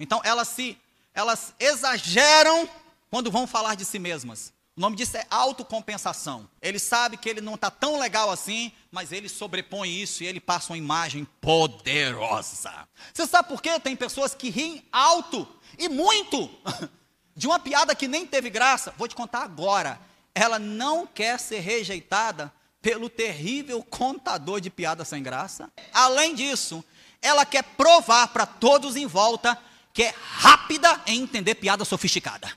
Então 0.00 0.20
elas 0.24 0.48
se 0.48 0.76
elas 1.14 1.54
exageram 1.58 2.68
quando 3.10 3.30
vão 3.30 3.46
falar 3.46 3.74
de 3.74 3.84
si 3.84 3.98
mesmas. 3.98 4.52
O 4.76 4.80
nome 4.80 4.94
disso 4.94 5.16
é 5.16 5.26
autocompensação. 5.30 6.46
Ele 6.60 6.78
sabe 6.78 7.16
que 7.16 7.30
ele 7.30 7.40
não 7.40 7.54
está 7.54 7.70
tão 7.70 7.98
legal 7.98 8.30
assim, 8.30 8.70
mas 8.90 9.10
ele 9.10 9.26
sobrepõe 9.26 9.90
isso 9.90 10.22
e 10.22 10.26
ele 10.26 10.38
passa 10.38 10.70
uma 10.70 10.76
imagem 10.76 11.26
poderosa. 11.40 12.86
Você 13.14 13.26
sabe 13.26 13.48
por 13.48 13.62
quê? 13.62 13.80
Tem 13.80 13.96
pessoas 13.96 14.34
que 14.34 14.50
riem 14.50 14.84
alto 14.92 15.48
e 15.78 15.88
muito 15.88 16.50
de 17.34 17.46
uma 17.46 17.58
piada 17.58 17.94
que 17.94 18.06
nem 18.06 18.26
teve 18.26 18.50
graça. 18.50 18.92
Vou 18.98 19.08
te 19.08 19.14
contar 19.14 19.44
agora. 19.44 19.98
Ela 20.34 20.58
não 20.58 21.06
quer 21.06 21.40
ser 21.40 21.60
rejeitada 21.60 22.52
pelo 22.82 23.08
terrível 23.08 23.82
contador 23.82 24.60
de 24.60 24.68
piada 24.68 25.06
sem 25.06 25.22
graça. 25.22 25.72
Além 25.90 26.34
disso, 26.34 26.84
ela 27.22 27.46
quer 27.46 27.62
provar 27.62 28.28
para 28.28 28.44
todos 28.44 28.94
em 28.94 29.06
volta 29.06 29.58
que 29.94 30.02
é 30.02 30.14
rápida 30.20 31.00
em 31.06 31.22
entender 31.22 31.54
piada 31.54 31.82
sofisticada. 31.82 32.52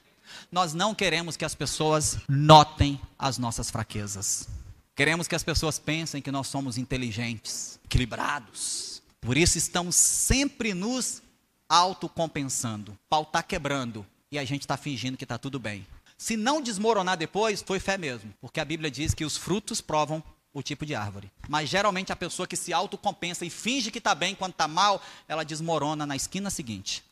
Nós 0.51 0.73
não 0.73 0.95
queremos 0.95 1.37
que 1.37 1.45
as 1.45 1.53
pessoas 1.53 2.17
notem 2.27 2.99
as 3.17 3.37
nossas 3.37 3.69
fraquezas. 3.69 4.47
Queremos 4.95 5.27
que 5.27 5.35
as 5.35 5.43
pessoas 5.43 5.77
pensem 5.77 6.21
que 6.21 6.31
nós 6.31 6.47
somos 6.47 6.77
inteligentes, 6.77 7.79
equilibrados. 7.85 9.01
Por 9.21 9.37
isso 9.37 9.57
estamos 9.57 9.95
sempre 9.95 10.73
nos 10.73 11.21
autocompensando. 11.69 12.97
Pau 13.07 13.21
está 13.21 13.43
quebrando 13.43 14.05
e 14.31 14.39
a 14.39 14.43
gente 14.43 14.61
está 14.61 14.75
fingindo 14.75 15.17
que 15.17 15.23
está 15.23 15.37
tudo 15.37 15.59
bem. 15.59 15.85
Se 16.17 16.35
não 16.35 16.61
desmoronar 16.61 17.15
depois, 17.15 17.61
foi 17.61 17.79
fé 17.79 17.97
mesmo, 17.97 18.33
porque 18.41 18.59
a 18.59 18.65
Bíblia 18.65 18.89
diz 18.89 19.13
que 19.13 19.23
os 19.23 19.37
frutos 19.37 19.79
provam 19.79 20.21
o 20.51 20.63
tipo 20.63 20.85
de 20.85 20.95
árvore. 20.95 21.31
Mas 21.47 21.69
geralmente 21.69 22.11
a 22.11 22.15
pessoa 22.15 22.47
que 22.47 22.57
se 22.57 22.73
autocompensa 22.73 23.45
e 23.45 23.51
finge 23.51 23.91
que 23.91 23.99
está 23.99 24.15
bem 24.15 24.33
quando 24.33 24.51
está 24.51 24.67
mal, 24.67 25.01
ela 25.27 25.45
desmorona 25.45 26.07
na 26.07 26.15
esquina 26.15 26.49
seguinte 26.49 27.03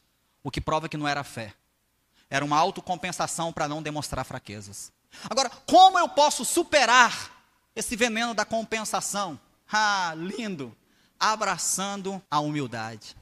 o 0.43 0.49
que 0.49 0.59
prova 0.59 0.89
que 0.89 0.97
não 0.97 1.07
era 1.07 1.23
fé. 1.23 1.53
Era 2.29 2.43
uma 2.43 2.57
autocompensação 2.57 3.53
para 3.53 3.67
não 3.67 3.81
demonstrar 3.81 4.25
fraquezas. 4.25 4.91
Agora, 5.29 5.49
como 5.65 5.97
eu 5.97 6.09
posso 6.09 6.43
superar 6.43 7.31
esse 7.75 7.95
veneno 7.95 8.33
da 8.33 8.45
compensação? 8.45 9.39
Ah, 9.71 10.13
lindo! 10.15 10.75
Abraçando 11.19 12.21
a 12.29 12.39
humildade. 12.39 13.15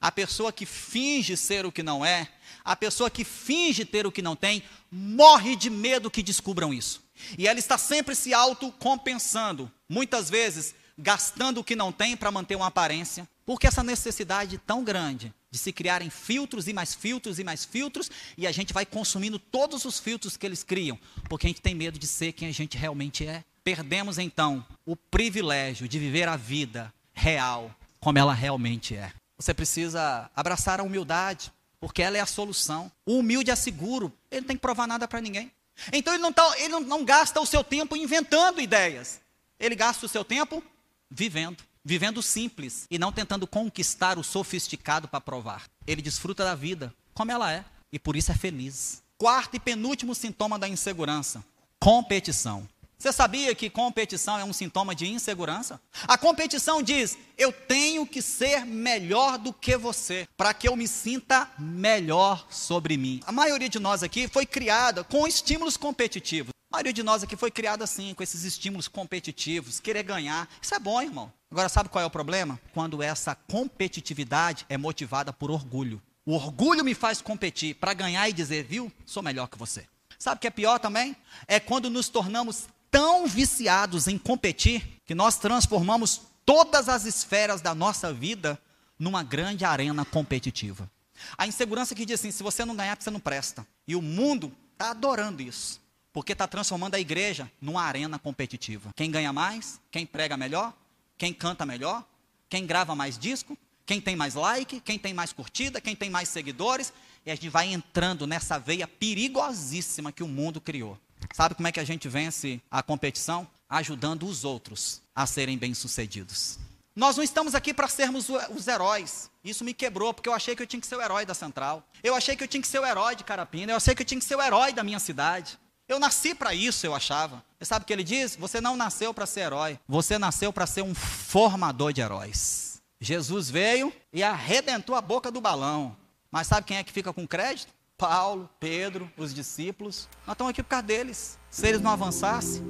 A 0.00 0.12
pessoa 0.12 0.52
que 0.52 0.66
finge 0.66 1.36
ser 1.36 1.64
o 1.64 1.72
que 1.72 1.82
não 1.82 2.04
é, 2.04 2.28
a 2.64 2.76
pessoa 2.76 3.08
que 3.08 3.24
finge 3.24 3.84
ter 3.84 4.06
o 4.06 4.12
que 4.12 4.20
não 4.20 4.36
tem, 4.36 4.62
morre 4.90 5.56
de 5.56 5.70
medo 5.70 6.10
que 6.10 6.22
descubram 6.22 6.74
isso. 6.74 7.02
E 7.36 7.48
ela 7.48 7.58
está 7.58 7.78
sempre 7.78 8.14
se 8.14 8.34
autocompensando, 8.34 9.70
muitas 9.88 10.28
vezes 10.28 10.74
gastando 10.96 11.58
o 11.58 11.64
que 11.64 11.76
não 11.76 11.92
tem 11.92 12.16
para 12.16 12.30
manter 12.30 12.56
uma 12.56 12.66
aparência. 12.66 13.28
Porque 13.48 13.66
essa 13.66 13.82
necessidade 13.82 14.58
tão 14.58 14.84
grande 14.84 15.32
de 15.50 15.56
se 15.56 15.72
criarem 15.72 16.10
filtros 16.10 16.68
e 16.68 16.74
mais 16.74 16.94
filtros 16.94 17.38
e 17.38 17.44
mais 17.44 17.64
filtros, 17.64 18.10
e 18.36 18.46
a 18.46 18.52
gente 18.52 18.74
vai 18.74 18.84
consumindo 18.84 19.38
todos 19.38 19.86
os 19.86 19.98
filtros 19.98 20.36
que 20.36 20.44
eles 20.44 20.62
criam, 20.62 20.98
porque 21.30 21.46
a 21.46 21.48
gente 21.48 21.62
tem 21.62 21.74
medo 21.74 21.98
de 21.98 22.06
ser 22.06 22.32
quem 22.32 22.46
a 22.46 22.52
gente 22.52 22.76
realmente 22.76 23.26
é. 23.26 23.42
Perdemos 23.64 24.18
então 24.18 24.62
o 24.84 24.94
privilégio 24.94 25.88
de 25.88 25.98
viver 25.98 26.28
a 26.28 26.36
vida 26.36 26.92
real 27.14 27.74
como 27.98 28.18
ela 28.18 28.34
realmente 28.34 28.94
é. 28.94 29.14
Você 29.38 29.54
precisa 29.54 30.30
abraçar 30.36 30.78
a 30.78 30.82
humildade, 30.82 31.50
porque 31.80 32.02
ela 32.02 32.18
é 32.18 32.20
a 32.20 32.26
solução. 32.26 32.92
O 33.06 33.20
humilde 33.20 33.50
é 33.50 33.56
seguro, 33.56 34.12
ele 34.30 34.42
não 34.42 34.48
tem 34.48 34.56
que 34.56 34.60
provar 34.60 34.86
nada 34.86 35.08
para 35.08 35.22
ninguém. 35.22 35.50
Então 35.90 36.12
ele, 36.12 36.22
não, 36.22 36.34
tá, 36.34 36.46
ele 36.58 36.68
não, 36.68 36.80
não 36.80 37.02
gasta 37.02 37.40
o 37.40 37.46
seu 37.46 37.64
tempo 37.64 37.96
inventando 37.96 38.60
ideias, 38.60 39.22
ele 39.58 39.74
gasta 39.74 40.04
o 40.04 40.08
seu 40.08 40.22
tempo 40.22 40.62
vivendo 41.10 41.66
vivendo 41.88 42.22
simples 42.22 42.84
e 42.90 42.98
não 42.98 43.10
tentando 43.10 43.46
conquistar 43.46 44.18
o 44.18 44.22
sofisticado 44.22 45.08
para 45.08 45.22
provar. 45.22 45.64
Ele 45.86 46.02
desfruta 46.02 46.44
da 46.44 46.54
vida 46.54 46.92
como 47.14 47.32
ela 47.32 47.50
é 47.50 47.64
e 47.90 47.98
por 47.98 48.14
isso 48.14 48.30
é 48.30 48.34
feliz. 48.34 49.02
Quarto 49.16 49.56
e 49.56 49.58
penúltimo 49.58 50.14
sintoma 50.14 50.58
da 50.58 50.68
insegurança: 50.68 51.42
competição. 51.80 52.68
Você 52.98 53.10
sabia 53.10 53.54
que 53.54 53.70
competição 53.70 54.38
é 54.38 54.44
um 54.44 54.52
sintoma 54.52 54.94
de 54.94 55.06
insegurança? 55.06 55.80
A 56.06 56.18
competição 56.18 56.82
diz: 56.82 57.16
eu 57.38 57.50
tenho 57.50 58.06
que 58.06 58.20
ser 58.20 58.66
melhor 58.66 59.38
do 59.38 59.50
que 59.50 59.74
você, 59.74 60.28
para 60.36 60.52
que 60.52 60.68
eu 60.68 60.76
me 60.76 60.86
sinta 60.86 61.50
melhor 61.58 62.46
sobre 62.50 62.98
mim. 62.98 63.20
A 63.24 63.32
maioria 63.32 63.68
de 63.68 63.78
nós 63.78 64.02
aqui 64.02 64.28
foi 64.28 64.44
criada 64.44 65.04
com 65.04 65.26
estímulos 65.26 65.78
competitivos. 65.78 66.52
A 66.70 66.76
maioria 66.76 66.92
de 66.92 67.02
nós 67.02 67.22
aqui 67.22 67.34
foi 67.34 67.50
criada 67.50 67.84
assim, 67.84 68.12
com 68.12 68.22
esses 68.22 68.44
estímulos 68.44 68.88
competitivos, 68.88 69.80
querer 69.80 70.02
ganhar. 70.02 70.46
Isso 70.60 70.74
é 70.74 70.78
bom, 70.78 71.00
irmão. 71.00 71.32
Agora, 71.50 71.66
sabe 71.66 71.88
qual 71.88 72.02
é 72.02 72.06
o 72.06 72.10
problema? 72.10 72.60
Quando 72.74 73.02
essa 73.02 73.34
competitividade 73.34 74.66
é 74.68 74.76
motivada 74.76 75.32
por 75.32 75.50
orgulho. 75.50 76.02
O 76.26 76.34
orgulho 76.34 76.84
me 76.84 76.94
faz 76.94 77.22
competir 77.22 77.74
para 77.76 77.94
ganhar 77.94 78.28
e 78.28 78.34
dizer, 78.34 78.64
viu, 78.64 78.92
sou 79.06 79.22
melhor 79.22 79.48
que 79.48 79.56
você. 79.56 79.86
Sabe 80.18 80.36
o 80.36 80.40
que 80.40 80.46
é 80.46 80.50
pior 80.50 80.78
também? 80.78 81.16
É 81.46 81.58
quando 81.58 81.88
nos 81.88 82.10
tornamos 82.10 82.68
tão 82.90 83.26
viciados 83.26 84.06
em 84.06 84.18
competir 84.18 85.00
que 85.06 85.14
nós 85.14 85.38
transformamos 85.38 86.20
todas 86.44 86.90
as 86.90 87.06
esferas 87.06 87.62
da 87.62 87.74
nossa 87.74 88.12
vida 88.12 88.60
numa 88.98 89.22
grande 89.22 89.64
arena 89.64 90.04
competitiva. 90.04 90.90
A 91.38 91.46
insegurança 91.46 91.94
que 91.94 92.04
diz 92.04 92.20
assim: 92.20 92.30
se 92.30 92.42
você 92.42 92.62
não 92.64 92.76
ganhar, 92.76 93.00
você 93.00 93.10
não 93.10 93.20
presta. 93.20 93.66
E 93.86 93.96
o 93.96 94.02
mundo 94.02 94.52
está 94.74 94.90
adorando 94.90 95.40
isso. 95.40 95.80
Porque 96.18 96.32
está 96.32 96.48
transformando 96.48 96.96
a 96.96 96.98
igreja 96.98 97.48
numa 97.60 97.80
arena 97.80 98.18
competitiva. 98.18 98.90
Quem 98.96 99.08
ganha 99.08 99.32
mais, 99.32 99.80
quem 99.88 100.04
prega 100.04 100.36
melhor, 100.36 100.74
quem 101.16 101.32
canta 101.32 101.64
melhor, 101.64 102.04
quem 102.48 102.66
grava 102.66 102.92
mais 102.92 103.16
disco, 103.16 103.56
quem 103.86 104.00
tem 104.00 104.16
mais 104.16 104.34
like, 104.34 104.80
quem 104.80 104.98
tem 104.98 105.14
mais 105.14 105.32
curtida, 105.32 105.80
quem 105.80 105.94
tem 105.94 106.10
mais 106.10 106.28
seguidores. 106.28 106.92
E 107.24 107.30
a 107.30 107.36
gente 107.36 107.48
vai 107.48 107.72
entrando 107.72 108.26
nessa 108.26 108.58
veia 108.58 108.88
perigosíssima 108.88 110.10
que 110.10 110.24
o 110.24 110.26
mundo 110.26 110.60
criou. 110.60 110.98
Sabe 111.32 111.54
como 111.54 111.68
é 111.68 111.70
que 111.70 111.78
a 111.78 111.84
gente 111.84 112.08
vence 112.08 112.60
a 112.68 112.82
competição? 112.82 113.46
Ajudando 113.70 114.26
os 114.26 114.44
outros 114.44 115.00
a 115.14 115.24
serem 115.24 115.56
bem-sucedidos. 115.56 116.58
Nós 116.96 117.16
não 117.16 117.22
estamos 117.22 117.54
aqui 117.54 117.72
para 117.72 117.86
sermos 117.86 118.26
os 118.28 118.66
heróis. 118.66 119.30
Isso 119.44 119.62
me 119.62 119.72
quebrou, 119.72 120.12
porque 120.12 120.28
eu 120.28 120.34
achei 120.34 120.56
que 120.56 120.62
eu 120.64 120.66
tinha 120.66 120.80
que 120.80 120.86
ser 120.88 120.96
o 120.96 121.00
herói 121.00 121.24
da 121.24 121.32
central. 121.32 121.88
Eu 122.02 122.16
achei 122.16 122.34
que 122.34 122.42
eu 122.42 122.48
tinha 122.48 122.60
que 122.60 122.66
ser 122.66 122.80
o 122.80 122.84
herói 122.84 123.14
de 123.14 123.22
Carapina. 123.22 123.70
Eu 123.70 123.76
achei 123.76 123.94
que 123.94 124.02
eu 124.02 124.06
tinha 124.06 124.18
que 124.18 124.24
ser 124.24 124.34
o 124.34 124.42
herói 124.42 124.72
da 124.72 124.82
minha 124.82 124.98
cidade. 124.98 125.56
Eu 125.88 125.98
nasci 125.98 126.34
para 126.34 126.54
isso, 126.54 126.84
eu 126.84 126.94
achava. 126.94 127.42
Você 127.58 127.64
sabe 127.64 127.82
o 127.82 127.86
que 127.86 127.92
ele 127.92 128.04
diz? 128.04 128.36
Você 128.36 128.60
não 128.60 128.76
nasceu 128.76 129.14
para 129.14 129.24
ser 129.24 129.40
herói. 129.40 129.80
Você 129.88 130.18
nasceu 130.18 130.52
para 130.52 130.66
ser 130.66 130.82
um 130.82 130.94
formador 130.94 131.92
de 131.92 132.02
heróis. 132.02 132.82
Jesus 133.00 133.48
veio 133.48 133.92
e 134.12 134.22
arrebentou 134.22 134.94
a 134.94 135.00
boca 135.00 135.30
do 135.30 135.40
balão. 135.40 135.96
Mas 136.30 136.46
sabe 136.46 136.66
quem 136.66 136.76
é 136.76 136.84
que 136.84 136.92
fica 136.92 137.12
com 137.12 137.26
crédito? 137.26 137.72
Paulo, 137.96 138.48
Pedro, 138.60 139.10
os 139.16 139.32
discípulos. 139.34 140.08
Nós 140.26 140.34
estamos 140.34 140.50
aqui 140.50 140.62
por 140.62 140.68
causa 140.68 140.86
deles. 140.86 141.38
Se 141.50 141.66
eles 141.66 141.80
não 141.80 141.90
avançassem, 141.90 142.62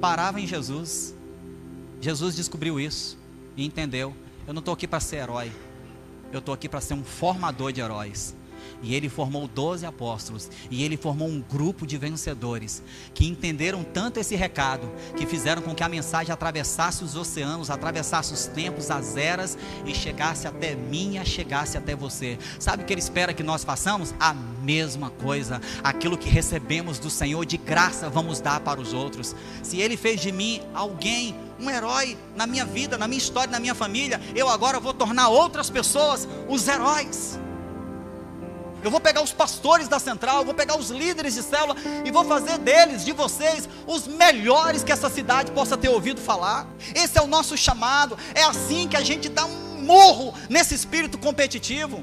parava 0.00 0.40
em 0.40 0.46
Jesus. 0.46 1.14
Jesus 2.00 2.34
descobriu 2.34 2.80
isso 2.80 3.16
e 3.56 3.64
entendeu. 3.64 4.14
Eu 4.46 4.52
não 4.52 4.60
estou 4.60 4.74
aqui 4.74 4.88
para 4.88 5.00
ser 5.00 5.16
herói. 5.16 5.52
Eu 6.32 6.40
estou 6.40 6.52
aqui 6.52 6.68
para 6.68 6.80
ser 6.80 6.94
um 6.94 7.04
formador 7.04 7.72
de 7.72 7.80
heróis. 7.80 8.34
E 8.82 8.94
ele 8.94 9.08
formou 9.08 9.46
doze 9.46 9.84
apóstolos. 9.84 10.48
E 10.70 10.82
ele 10.84 10.96
formou 10.96 11.28
um 11.28 11.40
grupo 11.40 11.86
de 11.86 11.96
vencedores 11.98 12.82
que 13.14 13.26
entenderam 13.26 13.84
tanto 13.84 14.18
esse 14.18 14.34
recado 14.34 14.90
que 15.16 15.26
fizeram 15.26 15.62
com 15.62 15.74
que 15.74 15.82
a 15.82 15.88
mensagem 15.88 16.32
atravessasse 16.32 17.04
os 17.04 17.16
oceanos, 17.16 17.70
atravessasse 17.70 18.32
os 18.32 18.46
tempos, 18.46 18.90
as 18.90 19.16
eras 19.16 19.56
e 19.84 19.94
chegasse 19.94 20.46
até 20.46 20.74
mim, 20.74 21.20
chegasse 21.24 21.76
até 21.76 21.94
você. 21.94 22.38
Sabe 22.58 22.82
o 22.82 22.86
que 22.86 22.92
ele 22.92 23.00
espera 23.00 23.34
que 23.34 23.42
nós 23.42 23.64
façamos? 23.64 24.14
A 24.18 24.32
mesma 24.32 25.10
coisa. 25.10 25.60
Aquilo 25.82 26.16
que 26.16 26.28
recebemos 26.28 26.98
do 26.98 27.10
Senhor 27.10 27.44
de 27.44 27.56
graça, 27.56 28.08
vamos 28.08 28.40
dar 28.40 28.60
para 28.60 28.80
os 28.80 28.92
outros. 28.92 29.34
Se 29.62 29.78
ele 29.78 29.96
fez 29.96 30.20
de 30.20 30.32
mim 30.32 30.60
alguém 30.74 31.34
um 31.58 31.70
herói 31.70 32.16
na 32.34 32.46
minha 32.46 32.64
vida, 32.64 32.96
na 32.96 33.06
minha 33.06 33.18
história, 33.18 33.50
na 33.50 33.60
minha 33.60 33.74
família, 33.74 34.20
eu 34.34 34.48
agora 34.48 34.80
vou 34.80 34.94
tornar 34.94 35.28
outras 35.28 35.68
pessoas 35.68 36.26
os 36.48 36.66
heróis. 36.66 37.38
Eu 38.82 38.90
vou 38.90 39.00
pegar 39.00 39.22
os 39.22 39.32
pastores 39.32 39.88
da 39.88 39.98
central, 39.98 40.44
vou 40.44 40.54
pegar 40.54 40.78
os 40.78 40.90
líderes 40.90 41.34
de 41.34 41.42
célula 41.42 41.76
e 42.04 42.10
vou 42.10 42.24
fazer 42.24 42.58
deles, 42.58 43.04
de 43.04 43.12
vocês, 43.12 43.68
os 43.86 44.06
melhores 44.06 44.82
que 44.82 44.92
essa 44.92 45.10
cidade 45.10 45.52
possa 45.52 45.76
ter 45.76 45.88
ouvido 45.88 46.20
falar. 46.20 46.66
Esse 46.94 47.18
é 47.18 47.22
o 47.22 47.26
nosso 47.26 47.56
chamado. 47.56 48.16
É 48.34 48.42
assim 48.42 48.88
que 48.88 48.96
a 48.96 49.02
gente 49.02 49.28
dá 49.28 49.44
um 49.44 49.82
morro 49.82 50.32
nesse 50.48 50.74
espírito 50.74 51.18
competitivo. 51.18 52.02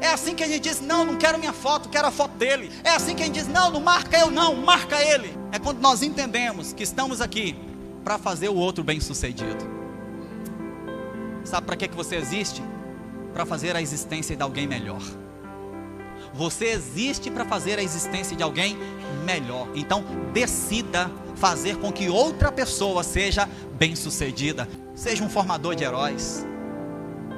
É 0.00 0.08
assim 0.08 0.34
que 0.34 0.42
a 0.42 0.48
gente 0.48 0.62
diz: 0.62 0.80
não, 0.80 1.04
não 1.04 1.16
quero 1.16 1.38
minha 1.38 1.52
foto, 1.52 1.88
quero 1.88 2.08
a 2.08 2.10
foto 2.10 2.32
dele. 2.36 2.72
É 2.82 2.90
assim 2.90 3.14
que 3.14 3.22
a 3.22 3.26
gente 3.26 3.36
diz: 3.36 3.46
não, 3.46 3.70
não 3.70 3.80
marca 3.80 4.18
eu, 4.18 4.30
não, 4.30 4.56
marca 4.56 5.00
ele. 5.00 5.36
É 5.52 5.58
quando 5.58 5.80
nós 5.80 6.02
entendemos 6.02 6.72
que 6.72 6.82
estamos 6.82 7.20
aqui 7.20 7.56
para 8.02 8.18
fazer 8.18 8.48
o 8.48 8.54
outro 8.56 8.82
bem 8.82 9.00
sucedido. 9.00 9.64
Sabe 11.44 11.66
para 11.66 11.76
que, 11.76 11.86
que 11.86 11.94
você 11.94 12.16
existe? 12.16 12.62
Para 13.32 13.46
fazer 13.46 13.76
a 13.76 13.82
existência 13.82 14.34
de 14.34 14.42
alguém 14.42 14.66
melhor. 14.66 15.02
Você 16.36 16.66
existe 16.66 17.30
para 17.30 17.44
fazer 17.44 17.78
a 17.78 17.82
existência 17.82 18.36
de 18.36 18.42
alguém 18.42 18.76
melhor. 19.24 19.68
Então, 19.74 20.04
decida 20.32 21.10
fazer 21.34 21.76
com 21.78 21.90
que 21.90 22.08
outra 22.08 22.52
pessoa 22.52 23.02
seja 23.02 23.48
bem-sucedida. 23.78 24.68
Seja 24.94 25.24
um 25.24 25.30
formador 25.30 25.74
de 25.74 25.84
heróis. 25.84 26.46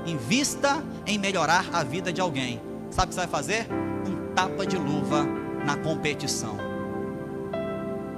Invista 0.05 0.83
em 1.07 1.19
melhorar 1.19 1.67
a 1.73 1.85
vida 1.85 2.13
de 2.13 2.21
alguém. 2.21 2.61
Sabe 2.91 3.07
o 3.07 3.09
que 3.09 3.15
você 3.15 3.21
vai 3.21 3.29
fazer? 3.29 3.69
Um 4.07 4.35
tapa 4.35 4.67
de 4.67 4.77
luva 4.77 5.25
na 5.65 5.77
competição. 5.77 6.57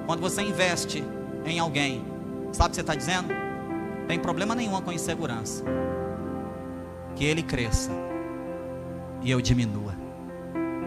Quando 0.07 0.21
você 0.21 0.43
investe 0.43 1.05
em 1.45 1.59
alguém, 1.59 2.05
sabe 2.53 2.69
o 2.69 2.71
que 2.71 2.77
você 2.77 2.81
está 2.81 2.95
dizendo? 2.95 3.29
Tem 4.09 4.19
problema 4.19 4.55
nenhum 4.55 4.81
com 4.81 4.93
insegurança. 4.93 5.63
Que 7.17 7.25
ele 7.25 7.43
cresça 7.43 7.91
e 9.23 9.31
eu 9.31 9.41
diminua. 9.41 10.00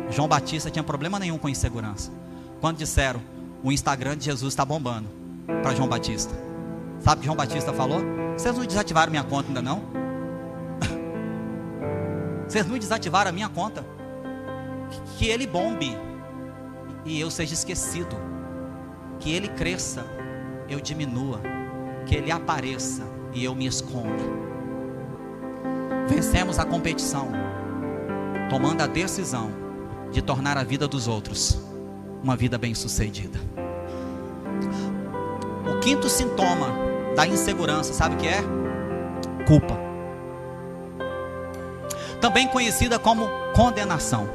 João 0.10 0.28
Batista 0.28 0.70
tinha 0.70 0.84
problema 0.84 1.20
nenhum 1.20 1.38
com 1.38 1.50
insegurança. 1.50 2.12
Quando 2.62 2.78
disseram, 2.78 3.22
o 3.64 3.72
Instagram 3.72 4.18
de 4.18 4.26
Jesus 4.26 4.54
está 4.54 4.64
bombando 4.64 5.10
para 5.62 5.74
João 5.74 5.88
Batista. 5.88 6.34
Sabe 7.00 7.18
o 7.18 7.20
que 7.20 7.26
João 7.26 7.38
Batista 7.38 7.74
falou? 7.74 8.02
Vocês 8.38 8.56
não 8.58 8.66
desativaram 8.66 9.12
minha 9.12 9.24
conta 9.24 9.50
ainda 9.50 9.62
não? 9.62 9.84
Vocês 12.48 12.66
não 12.66 12.78
desativaram 12.78 13.30
a 13.30 13.34
minha 13.34 13.50
conta? 13.50 13.86
Que 15.18 15.28
ele 15.28 15.48
bombe 15.48 15.98
e 17.06 17.20
eu 17.20 17.30
seja 17.32 17.54
esquecido. 17.54 18.16
Que 19.20 19.32
ele 19.32 19.48
cresça, 19.48 20.06
eu 20.70 20.80
diminua. 20.80 21.42
Que 22.06 22.16
ele 22.16 22.32
apareça 22.32 23.04
e 23.34 23.44
eu 23.44 23.56
me 23.56 23.66
esconda. 23.66 24.24
Vencemos 26.08 26.60
a 26.60 26.66
competição, 26.66 27.30
tomando 28.50 28.82
a 28.82 28.88
decisão 28.88 29.63
de 30.14 30.22
tornar 30.22 30.58
a 30.58 30.64
vida 30.64 30.88
dos 30.88 31.08
outros 31.08 31.60
uma 32.24 32.38
vida 32.38 32.58
bem-sucedida. 32.58 33.38
O 35.70 35.80
quinto 35.80 36.08
sintoma 36.08 36.68
da 37.16 37.28
insegurança, 37.28 37.94
sabe 37.94 38.16
o 38.16 38.18
que 38.18 38.28
é? 38.28 38.42
Culpa. 39.46 39.78
Também 42.22 42.48
conhecida 42.48 42.98
como 42.98 43.28
condenação. 43.54 44.30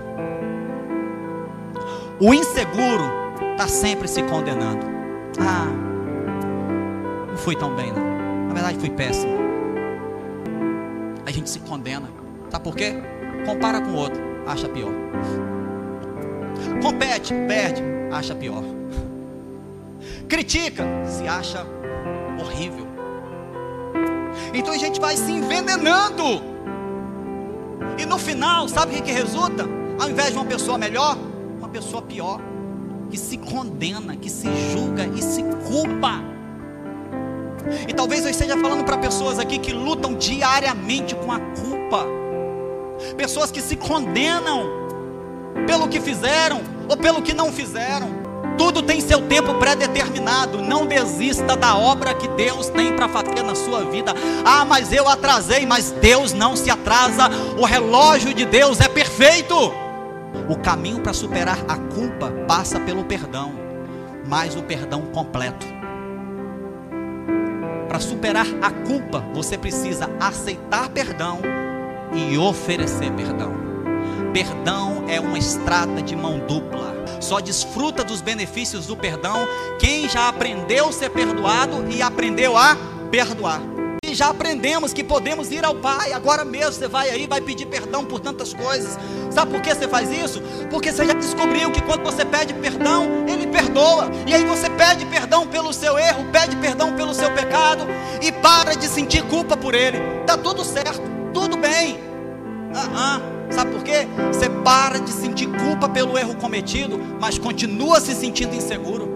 O 2.20 2.34
inseguro 2.34 3.04
está 3.52 3.66
sempre 3.66 4.06
se 4.06 4.22
condenando. 4.24 4.84
Ah, 5.40 5.66
não 7.30 7.36
fui 7.38 7.56
tão 7.56 7.74
bem, 7.74 7.90
não. 7.92 8.48
Na 8.48 8.54
verdade, 8.54 8.78
fui 8.78 8.90
péssimo. 8.90 9.32
A 11.24 11.30
gente 11.30 11.48
se 11.48 11.60
condena. 11.60 12.10
Sabe 12.50 12.64
por 12.64 12.74
quê? 12.74 12.94
Compara 13.46 13.80
com 13.80 13.92
o 13.92 13.96
outro, 13.96 14.20
acha 14.46 14.68
pior. 14.68 14.92
Compete, 16.82 17.34
perde, 17.46 17.82
acha 18.12 18.34
pior. 18.34 18.62
Critica, 20.28 20.84
se 21.06 21.26
acha 21.26 21.66
horrível. 22.40 22.86
Então 24.52 24.72
a 24.72 24.78
gente 24.78 25.00
vai 25.00 25.16
se 25.16 25.30
envenenando. 25.32 26.42
E 27.98 28.06
no 28.06 28.18
final, 28.18 28.68
sabe 28.68 28.98
o 28.98 29.02
que, 29.02 29.12
resulta? 29.12 29.64
Ao 29.98 30.08
invés 30.08 30.30
de 30.30 30.36
uma 30.36 30.44
pessoa 30.44 30.78
melhor, 30.78 31.16
uma 31.58 31.68
pessoa 31.68 32.02
pior. 32.02 32.40
Que 33.10 33.16
se 33.16 33.38
condena, 33.38 34.16
que 34.16 34.28
se 34.28 34.46
julga 34.70 35.06
e 35.06 35.22
se 35.22 35.42
culpa. 35.42 36.22
E 37.88 37.92
talvez 37.94 38.24
eu 38.24 38.30
esteja 38.30 38.56
falando 38.58 38.84
para 38.84 38.98
pessoas 38.98 39.38
aqui 39.38 39.58
que 39.58 39.72
lutam 39.72 40.14
diariamente 40.14 41.14
com 41.14 41.32
a 41.32 41.38
culpa. 41.38 42.04
Pessoas 43.16 43.50
que 43.50 43.62
se 43.62 43.76
condenam 43.76 44.87
pelo 45.66 45.88
que 45.88 46.00
fizeram 46.00 46.60
ou 46.88 46.96
pelo 46.96 47.22
que 47.22 47.34
não 47.34 47.52
fizeram. 47.52 48.18
Tudo 48.58 48.82
tem 48.82 49.00
seu 49.00 49.22
tempo 49.22 49.54
pré-determinado. 49.54 50.60
Não 50.60 50.84
desista 50.84 51.56
da 51.56 51.76
obra 51.76 52.12
que 52.12 52.26
Deus 52.28 52.68
tem 52.68 52.92
para 52.92 53.08
fazer 53.08 53.42
na 53.42 53.54
sua 53.54 53.84
vida. 53.84 54.12
Ah, 54.44 54.64
mas 54.64 54.92
eu 54.92 55.08
atrasei, 55.08 55.64
mas 55.64 55.92
Deus 55.92 56.32
não 56.32 56.56
se 56.56 56.68
atrasa. 56.68 57.30
O 57.56 57.64
relógio 57.64 58.34
de 58.34 58.44
Deus 58.44 58.80
é 58.80 58.88
perfeito. 58.88 59.54
O 60.48 60.56
caminho 60.56 61.00
para 61.00 61.12
superar 61.12 61.58
a 61.68 61.76
culpa 61.76 62.32
passa 62.46 62.80
pelo 62.80 63.04
perdão, 63.04 63.52
mas 64.26 64.56
o 64.56 64.62
perdão 64.62 65.02
completo. 65.12 65.66
Para 67.88 68.00
superar 68.00 68.46
a 68.60 68.70
culpa, 68.70 69.24
você 69.32 69.56
precisa 69.56 70.10
aceitar 70.20 70.88
perdão 70.90 71.40
e 72.12 72.36
oferecer 72.36 73.10
perdão. 73.12 73.67
Perdão 74.32 75.04
é 75.08 75.18
uma 75.18 75.38
estrada 75.38 76.02
de 76.02 76.14
mão 76.14 76.38
dupla. 76.46 76.94
Só 77.20 77.40
desfruta 77.40 78.04
dos 78.04 78.20
benefícios 78.20 78.86
do 78.86 78.96
perdão 78.96 79.46
quem 79.78 80.08
já 80.08 80.28
aprendeu 80.28 80.88
a 80.88 80.92
ser 80.92 81.10
perdoado 81.10 81.86
e 81.90 82.02
aprendeu 82.02 82.56
a 82.56 82.76
perdoar. 83.10 83.60
E 84.04 84.14
já 84.14 84.28
aprendemos 84.28 84.92
que 84.92 85.02
podemos 85.02 85.50
ir 85.50 85.64
ao 85.64 85.74
Pai. 85.74 86.12
Agora 86.12 86.44
mesmo 86.44 86.72
você 86.72 86.88
vai 86.88 87.10
aí, 87.10 87.26
vai 87.26 87.40
pedir 87.40 87.66
perdão 87.66 88.04
por 88.04 88.20
tantas 88.20 88.54
coisas. 88.54 88.98
Sabe 89.30 89.52
por 89.52 89.60
que 89.60 89.74
você 89.74 89.88
faz 89.88 90.10
isso? 90.10 90.40
Porque 90.70 90.92
você 90.92 91.04
já 91.04 91.12
descobriu 91.12 91.70
que 91.70 91.82
quando 91.82 92.02
você 92.02 92.24
pede 92.24 92.54
perdão, 92.54 93.26
Ele 93.26 93.46
perdoa. 93.46 94.10
E 94.26 94.34
aí 94.34 94.44
você 94.44 94.70
pede 94.70 95.04
perdão 95.06 95.46
pelo 95.46 95.72
seu 95.72 95.98
erro, 95.98 96.24
pede 96.32 96.56
perdão 96.56 96.94
pelo 96.94 97.12
seu 97.12 97.30
pecado 97.32 97.86
e 98.22 98.32
para 98.32 98.74
de 98.74 98.86
sentir 98.86 99.22
culpa 99.24 99.56
por 99.56 99.74
Ele. 99.74 99.98
Tá 100.26 100.38
tudo 100.38 100.64
certo, 100.64 101.02
tudo 101.34 101.56
bem. 101.56 101.98
Aham. 102.74 103.22
Uh. 103.34 103.37
Sabe 103.50 103.72
por 103.72 103.82
quê? 103.82 104.06
Você 104.32 104.48
para 104.48 105.00
de 105.00 105.10
sentir 105.10 105.48
culpa 105.48 105.88
pelo 105.88 106.18
erro 106.18 106.36
cometido, 106.36 106.98
mas 107.20 107.38
continua 107.38 108.00
se 108.00 108.14
sentindo 108.14 108.54
inseguro. 108.54 109.08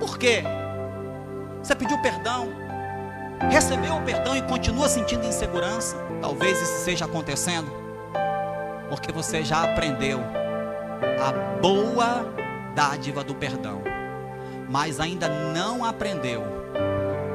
Por 0.00 0.18
quê? 0.18 0.42
Você 1.62 1.74
pediu 1.74 1.98
perdão, 1.98 2.48
recebeu 3.50 3.94
o 3.94 4.02
perdão 4.02 4.36
e 4.36 4.42
continua 4.42 4.88
sentindo 4.88 5.24
insegurança. 5.26 5.96
Talvez 6.20 6.60
isso 6.60 6.78
esteja 6.78 7.04
acontecendo 7.04 7.82
porque 8.92 9.10
você 9.10 9.42
já 9.42 9.62
aprendeu 9.62 10.20
a 10.20 11.32
boa 11.62 12.26
dádiva 12.74 13.24
do 13.24 13.34
perdão, 13.34 13.80
mas 14.68 15.00
ainda 15.00 15.30
não 15.30 15.82
aprendeu 15.82 16.42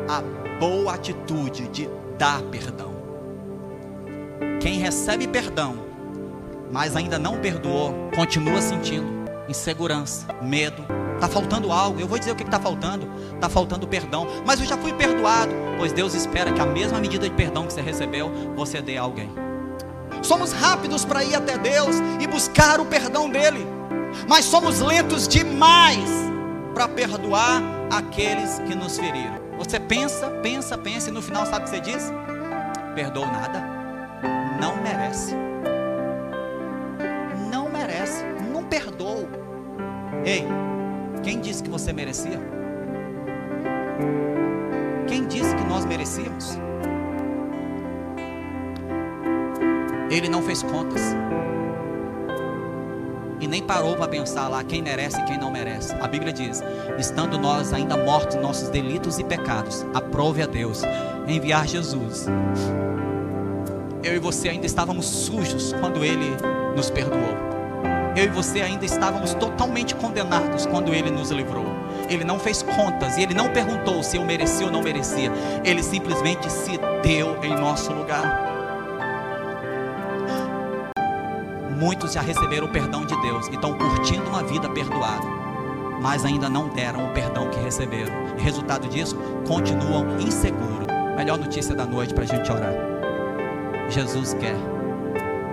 a 0.08 0.22
boa 0.60 0.94
atitude 0.94 1.68
de 1.70 1.90
dar 2.16 2.44
perdão. 2.44 2.97
Quem 4.60 4.80
recebe 4.80 5.28
perdão, 5.28 5.76
mas 6.72 6.96
ainda 6.96 7.20
não 7.20 7.38
perdoou, 7.38 7.94
continua 8.16 8.62
sentindo 8.62 9.18
insegurança, 9.48 10.28
medo. 10.42 10.84
Está 11.16 11.28
faltando 11.28 11.72
algo. 11.72 12.00
Eu 12.00 12.08
vou 12.08 12.20
dizer 12.20 12.32
o 12.32 12.36
que 12.36 12.44
está 12.44 12.60
faltando. 12.60 13.10
Está 13.34 13.50
faltando 13.50 13.88
perdão. 13.88 14.28
Mas 14.46 14.60
eu 14.60 14.66
já 14.66 14.78
fui 14.78 14.94
perdoado. 14.94 15.52
Pois 15.78 15.92
Deus 15.92 16.14
espera 16.14 16.52
que 16.52 16.62
a 16.62 16.66
mesma 16.66 17.00
medida 17.00 17.28
de 17.28 17.36
perdão 17.36 17.66
que 17.66 17.74
você 17.74 17.82
recebeu, 17.82 18.32
você 18.56 18.82
dê 18.82 18.98
a 18.98 19.02
alguém. 19.02 19.30
Somos 20.22 20.52
rápidos 20.52 21.06
para 21.06 21.24
ir 21.24 21.36
até 21.36 21.58
Deus 21.58 21.96
e 22.20 22.28
buscar 22.28 22.80
o 22.80 22.86
perdão 22.86 23.30
dele. 23.30 23.66
Mas 24.28 24.46
somos 24.46 24.80
lentos 24.80 25.28
demais 25.28 26.10
para 26.74 26.88
perdoar 26.88 27.62
aqueles 27.92 28.60
que 28.60 28.76
nos 28.76 28.98
feriram. 28.98 29.38
Você 29.58 29.80
pensa, 29.80 30.30
pensa, 30.42 30.78
pensa 30.78 31.10
e 31.10 31.12
no 31.12 31.22
final 31.22 31.46
sabe 31.46 31.62
o 31.62 31.64
que 31.64 31.70
você 31.70 31.80
diz? 31.80 32.12
Perdoou 32.96 33.26
nada 33.28 33.77
não 34.60 34.76
merece. 34.82 35.36
Não 37.52 37.70
merece. 37.70 38.24
Não 38.52 38.64
perdoou. 38.64 39.28
Ei, 40.26 40.46
quem 41.24 41.40
disse 41.40 41.64
que 41.64 41.70
você 41.70 41.94
merecia? 41.94 42.40
Quem 45.08 45.26
disse 45.26 45.56
que 45.56 45.64
nós 45.64 45.86
merecíamos? 45.86 46.58
Ele 50.10 50.30
não 50.30 50.42
fez 50.42 50.64
contas. 50.64 51.02
E 53.40 53.48
nem 53.48 53.62
parou 53.62 53.96
para 53.96 54.08
pensar 54.08 54.48
lá 54.48 54.64
quem 54.64 54.82
merece 54.82 55.20
e 55.20 55.24
quem 55.26 55.38
não 55.38 55.52
merece. 55.52 55.94
A 55.96 56.08
Bíblia 56.08 56.34
diz: 56.34 56.64
estando 56.98 57.38
nós 57.38 57.72
ainda 57.72 57.96
mortos 57.96 58.36
nossos 58.36 58.70
delitos 58.70 59.20
e 59.20 59.24
pecados, 59.24 59.86
aprove 59.94 60.42
a 60.42 60.48
Deus 60.48 60.82
enviar 61.28 61.68
Jesus 61.68 62.26
eu 64.08 64.16
e 64.16 64.20
você 64.20 64.48
ainda 64.48 64.66
estávamos 64.66 65.06
sujos 65.06 65.74
quando 65.82 66.02
Ele 66.02 66.38
nos 66.74 66.90
perdoou. 66.90 67.36
Eu 68.16 68.24
e 68.24 68.30
você 68.30 68.62
ainda 68.62 68.86
estávamos 68.86 69.34
totalmente 69.34 69.94
condenados 69.96 70.66
quando 70.66 70.94
Ele 70.94 71.12
nos 71.12 71.30
livrou. 71.30 71.66
Ele 72.10 72.24
não 72.24 72.40
fez 72.40 72.62
contas 72.62 73.18
e 73.18 73.24
Ele 73.24 73.34
não 73.34 73.50
perguntou 73.50 74.02
se 74.02 74.16
eu 74.16 74.24
merecia 74.24 74.66
ou 74.66 74.72
não 74.72 74.82
merecia. 74.82 75.30
Ele 75.62 75.84
simplesmente 75.84 76.50
se 76.50 76.80
deu 77.04 77.38
em 77.44 77.54
nosso 77.54 77.92
lugar. 77.92 78.24
Muitos 81.78 82.14
já 82.14 82.22
receberam 82.22 82.68
o 82.68 82.72
perdão 82.72 83.06
de 83.06 83.22
Deus 83.22 83.48
e 83.50 83.56
estão 83.56 83.78
curtindo 83.78 84.30
uma 84.30 84.42
vida 84.42 84.70
perdoada, 84.70 85.28
mas 86.02 86.24
ainda 86.24 86.50
não 86.50 86.70
deram 86.70 87.10
o 87.10 87.14
perdão 87.14 87.50
que 87.50 87.60
receberam. 87.60 88.14
E 88.38 88.42
resultado 88.42 88.88
disso, 88.88 89.18
continuam 89.46 90.18
inseguros. 90.18 90.88
Melhor 91.18 91.38
notícia 91.38 91.76
da 91.76 91.86
noite 91.86 92.14
para 92.14 92.24
a 92.24 92.28
gente 92.28 92.50
orar. 92.50 92.97
Jesus 93.90 94.34
quer 94.34 94.56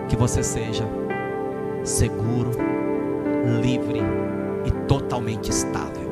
que 0.09 0.16
você 0.16 0.42
seja 0.42 0.85
seguro, 1.85 2.51
livre 3.61 4.01
e 4.64 4.70
totalmente 4.87 5.51
estável. 5.51 6.05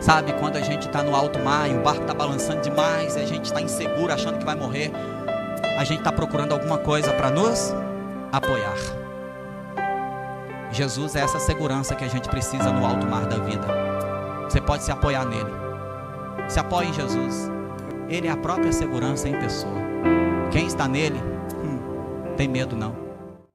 Sabe, 0.00 0.34
quando 0.34 0.56
a 0.56 0.60
gente 0.60 0.86
está 0.86 1.02
no 1.02 1.14
alto 1.16 1.38
mar 1.38 1.70
e 1.70 1.74
o 1.74 1.82
barco 1.82 2.02
está 2.02 2.12
balançando 2.12 2.60
demais, 2.60 3.16
e 3.16 3.20
a 3.20 3.26
gente 3.26 3.46
está 3.46 3.60
inseguro, 3.60 4.12
achando 4.12 4.38
que 4.38 4.44
vai 4.44 4.54
morrer 4.54 4.92
a 5.76 5.82
gente 5.82 5.98
está 5.98 6.12
procurando 6.12 6.52
alguma 6.52 6.78
coisa 6.78 7.12
para 7.12 7.30
nos 7.30 7.74
apoiar. 8.30 8.76
Jesus 10.70 11.16
é 11.16 11.20
essa 11.20 11.38
segurança 11.38 11.94
que 11.94 12.04
a 12.04 12.08
gente 12.08 12.28
precisa 12.28 12.72
no 12.72 12.86
alto 12.86 13.06
mar 13.06 13.26
da 13.26 13.36
vida. 13.38 13.66
Você 14.48 14.60
pode 14.60 14.84
se 14.84 14.92
apoiar 14.92 15.24
nele. 15.24 15.50
Se 16.48 16.60
apoie 16.60 16.88
em 16.88 16.92
Jesus. 16.92 17.50
Ele 18.08 18.26
é 18.26 18.30
a 18.30 18.36
própria 18.36 18.72
segurança 18.72 19.28
em 19.28 19.38
pessoa. 19.38 19.76
Quem 20.50 20.66
está 20.66 20.86
nele, 20.86 21.18
hum, 21.62 22.34
tem 22.36 22.48
medo 22.48 22.76
não. 22.76 23.03